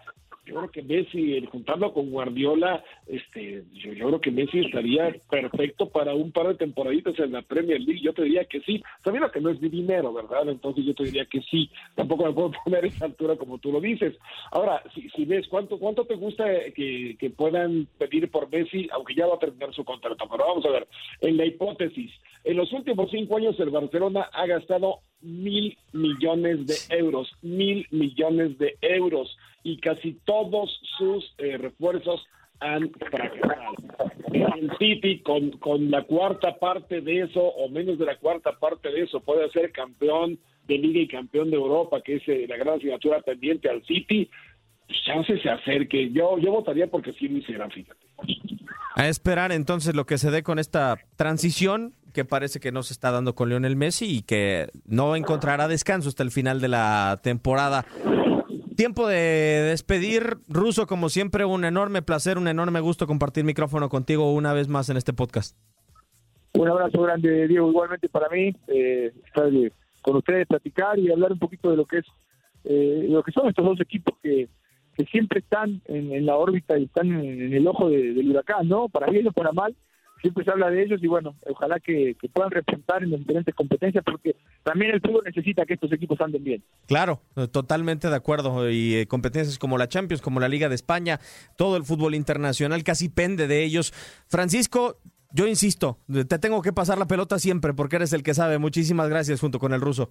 yo 0.46 0.54
creo 0.54 0.70
que 0.70 0.82
Messi, 0.82 1.34
el 1.36 1.46
juntarlo 1.46 1.92
con 1.92 2.10
Guardiola, 2.10 2.84
este, 3.06 3.64
yo, 3.72 3.92
creo 3.92 4.20
que 4.20 4.30
Messi 4.30 4.60
estaría 4.60 5.14
perfecto 5.30 5.88
para 5.88 6.14
un 6.14 6.32
par 6.32 6.48
de 6.48 6.54
temporaditas 6.54 7.18
en 7.18 7.32
la 7.32 7.42
Premier 7.42 7.80
League. 7.80 8.02
Yo 8.02 8.12
te 8.12 8.22
diría 8.22 8.44
que 8.44 8.60
sí. 8.60 8.82
Sabiendo 9.02 9.30
que 9.30 9.40
no 9.40 9.50
es 9.50 9.60
de 9.60 9.68
dinero, 9.68 10.12
¿verdad? 10.12 10.48
Entonces 10.48 10.84
yo 10.84 10.94
te 10.94 11.04
diría 11.04 11.24
que 11.24 11.40
sí. 11.42 11.70
Tampoco 11.94 12.26
me 12.26 12.32
puedo 12.32 12.52
poner 12.64 12.84
a 12.84 12.88
esa 12.88 13.06
altura 13.06 13.36
como 13.36 13.58
tú 13.58 13.72
lo 13.72 13.80
dices. 13.80 14.14
Ahora, 14.50 14.82
si, 14.94 15.08
si 15.10 15.24
ves 15.24 15.48
cuánto 15.48 15.78
cuánto 15.78 16.04
te 16.04 16.14
gusta 16.14 16.44
que 16.74 17.32
puedan 17.36 17.86
pedir 17.98 18.30
por 18.30 18.50
Messi, 18.50 18.88
aunque 18.92 19.14
ya 19.14 19.26
va 19.26 19.36
a 19.36 19.38
terminar 19.38 19.72
su 19.74 19.84
contrato. 19.84 20.26
Pero 20.30 20.44
vamos 20.46 20.64
a 20.66 20.70
ver, 20.70 20.86
en 21.20 21.36
la 21.36 21.46
hipótesis, 21.46 22.10
en 22.44 22.56
los 22.56 22.72
últimos 22.72 23.10
cinco 23.10 23.38
años 23.38 23.58
el 23.58 23.70
Barcelona 23.70 24.28
ha 24.32 24.46
gastado 24.46 25.00
mil 25.24 25.76
millones 25.92 26.66
de 26.66 26.96
euros, 26.96 27.32
mil 27.42 27.86
millones 27.90 28.58
de 28.58 28.76
euros 28.80 29.36
y 29.62 29.78
casi 29.78 30.12
todos 30.24 30.80
sus 30.98 31.34
eh, 31.38 31.56
refuerzos 31.56 32.24
han 32.60 32.90
fracasado. 32.92 33.74
El 34.32 34.70
City 34.78 35.20
con, 35.20 35.50
con 35.52 35.90
la 35.90 36.02
cuarta 36.02 36.56
parte 36.58 37.00
de 37.00 37.22
eso 37.22 37.40
o 37.42 37.68
menos 37.68 37.98
de 37.98 38.04
la 38.04 38.16
cuarta 38.16 38.58
parte 38.58 38.90
de 38.90 39.02
eso 39.02 39.20
puede 39.20 39.50
ser 39.50 39.72
campeón 39.72 40.38
de 40.66 40.78
Liga 40.78 41.00
y 41.00 41.08
campeón 41.08 41.50
de 41.50 41.56
Europa, 41.56 42.00
que 42.02 42.16
es 42.16 42.28
eh, 42.28 42.46
la 42.48 42.56
gran 42.56 42.76
asignatura 42.76 43.20
pendiente 43.20 43.68
al 43.68 43.84
City, 43.84 44.30
chance 45.04 45.38
se 45.38 45.50
acerque. 45.50 46.10
Yo, 46.10 46.38
yo 46.38 46.52
votaría 46.52 46.86
porque 46.86 47.12
sí 47.14 47.28
lo 47.28 47.38
hicieran, 47.38 47.70
fíjate. 47.70 48.03
A 48.96 49.08
esperar 49.08 49.52
entonces 49.52 49.94
lo 49.94 50.06
que 50.06 50.18
se 50.18 50.30
dé 50.30 50.42
con 50.42 50.58
esta 50.58 50.96
transición 51.16 51.94
que 52.12 52.24
parece 52.24 52.60
que 52.60 52.70
no 52.70 52.82
se 52.84 52.92
está 52.92 53.10
dando 53.10 53.34
con 53.34 53.48
Lionel 53.48 53.74
Messi 53.74 54.18
y 54.18 54.22
que 54.22 54.68
no 54.86 55.16
encontrará 55.16 55.66
descanso 55.66 56.08
hasta 56.08 56.22
el 56.22 56.30
final 56.30 56.60
de 56.60 56.68
la 56.68 57.18
temporada. 57.22 57.84
Tiempo 58.76 59.08
de 59.08 59.16
despedir. 59.16 60.38
Ruso, 60.48 60.86
como 60.86 61.08
siempre, 61.08 61.44
un 61.44 61.64
enorme 61.64 62.02
placer, 62.02 62.38
un 62.38 62.48
enorme 62.48 62.80
gusto 62.80 63.06
compartir 63.06 63.44
micrófono 63.44 63.88
contigo 63.88 64.32
una 64.32 64.52
vez 64.52 64.68
más 64.68 64.88
en 64.88 64.96
este 64.96 65.12
podcast. 65.12 65.56
Un 66.52 66.68
abrazo 66.68 67.02
grande, 67.02 67.48
Diego, 67.48 67.68
igualmente 67.68 68.08
para 68.08 68.28
mí. 68.28 68.54
Eh, 68.68 69.12
estar 69.26 69.50
con 70.02 70.16
ustedes, 70.16 70.46
platicar 70.46 70.98
y 70.98 71.10
hablar 71.10 71.32
un 71.32 71.38
poquito 71.40 71.70
de 71.70 71.76
lo 71.76 71.84
que 71.84 71.98
es 71.98 72.06
eh, 72.64 73.06
lo 73.08 73.22
que 73.22 73.32
son 73.32 73.48
estos 73.48 73.64
dos 73.64 73.80
equipos 73.80 74.14
que, 74.22 74.48
que 74.94 75.04
siempre 75.06 75.40
están 75.40 75.82
en, 75.86 76.24
la 76.24 76.36
órbita 76.36 76.78
y 76.78 76.84
están 76.84 77.12
en, 77.12 77.52
el 77.52 77.66
ojo 77.66 77.88
del 77.88 78.30
huracán, 78.30 78.68
¿no? 78.68 78.88
Para 78.88 79.10
bien 79.10 79.26
o 79.28 79.32
para 79.32 79.52
mal, 79.52 79.74
siempre 80.24 80.44
se 80.44 80.50
habla 80.50 80.70
de 80.70 80.82
ellos 80.82 81.02
y 81.02 81.06
bueno, 81.06 81.36
ojalá 81.46 81.78
que, 81.80 82.16
puedan 82.32 82.50
representar 82.50 83.02
en 83.02 83.10
las 83.10 83.20
diferentes 83.20 83.54
competencias 83.54 84.02
porque 84.04 84.34
también 84.62 84.92
el 84.92 85.00
fútbol 85.02 85.22
necesita 85.24 85.66
que 85.66 85.74
estos 85.74 85.92
equipos 85.92 86.18
anden 86.20 86.42
bien. 86.42 86.64
Claro, 86.86 87.20
totalmente 87.52 88.08
de 88.08 88.16
acuerdo 88.16 88.70
y 88.70 88.94
eh, 88.94 89.06
competencias 89.06 89.58
como 89.58 89.76
la 89.76 89.88
Champions, 89.88 90.22
como 90.22 90.40
la 90.40 90.48
Liga 90.48 90.70
de 90.70 90.74
España, 90.74 91.20
todo 91.58 91.76
el 91.76 91.84
fútbol 91.84 92.14
internacional 92.14 92.82
casi 92.84 93.10
pende 93.10 93.46
de 93.46 93.64
ellos. 93.64 93.92
Francisco, 94.26 94.96
yo 95.30 95.46
insisto, 95.46 95.98
te 96.06 96.38
tengo 96.38 96.62
que 96.62 96.72
pasar 96.72 96.96
la 96.96 97.06
pelota 97.06 97.38
siempre 97.38 97.74
porque 97.74 97.96
eres 97.96 98.12
el 98.12 98.22
que 98.22 98.32
sabe. 98.32 98.58
Muchísimas 98.58 99.10
gracias 99.10 99.40
junto 99.40 99.58
con 99.58 99.74
el 99.74 99.80
ruso. 99.80 100.10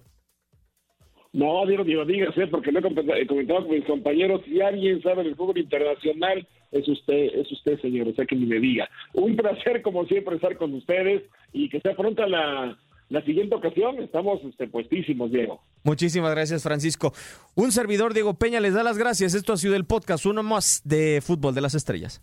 No, 1.34 1.66
Diego, 1.66 1.82
Diego, 1.82 2.04
dígase, 2.04 2.46
porque 2.46 2.70
lo 2.70 2.78
he 2.78 3.26
comentado 3.26 3.66
con 3.66 3.76
mis 3.76 3.84
compañeros, 3.84 4.40
si 4.44 4.60
alguien 4.60 5.02
sabe 5.02 5.24
del 5.24 5.34
fútbol 5.34 5.58
internacional, 5.58 6.46
es 6.70 6.88
usted, 6.88 7.24
es 7.34 7.50
usted, 7.50 7.80
señor, 7.80 8.06
o 8.06 8.14
sea 8.14 8.24
que 8.24 8.36
ni 8.36 8.46
me 8.46 8.60
diga. 8.60 8.88
Un 9.14 9.34
placer, 9.34 9.82
como 9.82 10.06
siempre, 10.06 10.36
estar 10.36 10.56
con 10.56 10.72
ustedes 10.74 11.24
y 11.52 11.68
que 11.68 11.80
sea 11.80 11.96
pronta 11.96 12.28
la, 12.28 12.78
la 13.08 13.24
siguiente 13.24 13.56
ocasión. 13.56 14.00
Estamos 14.00 14.44
este, 14.44 14.68
puestísimos, 14.68 15.32
Diego. 15.32 15.60
Muchísimas 15.82 16.30
gracias, 16.30 16.62
Francisco. 16.62 17.12
Un 17.56 17.72
servidor, 17.72 18.14
Diego 18.14 18.34
Peña, 18.34 18.60
les 18.60 18.74
da 18.74 18.84
las 18.84 18.96
gracias. 18.96 19.34
Esto 19.34 19.54
ha 19.54 19.56
sido 19.56 19.74
el 19.74 19.86
podcast, 19.86 20.26
uno 20.26 20.44
más 20.44 20.82
de 20.84 21.20
Fútbol 21.20 21.52
de 21.52 21.62
las 21.62 21.74
Estrellas. 21.74 22.22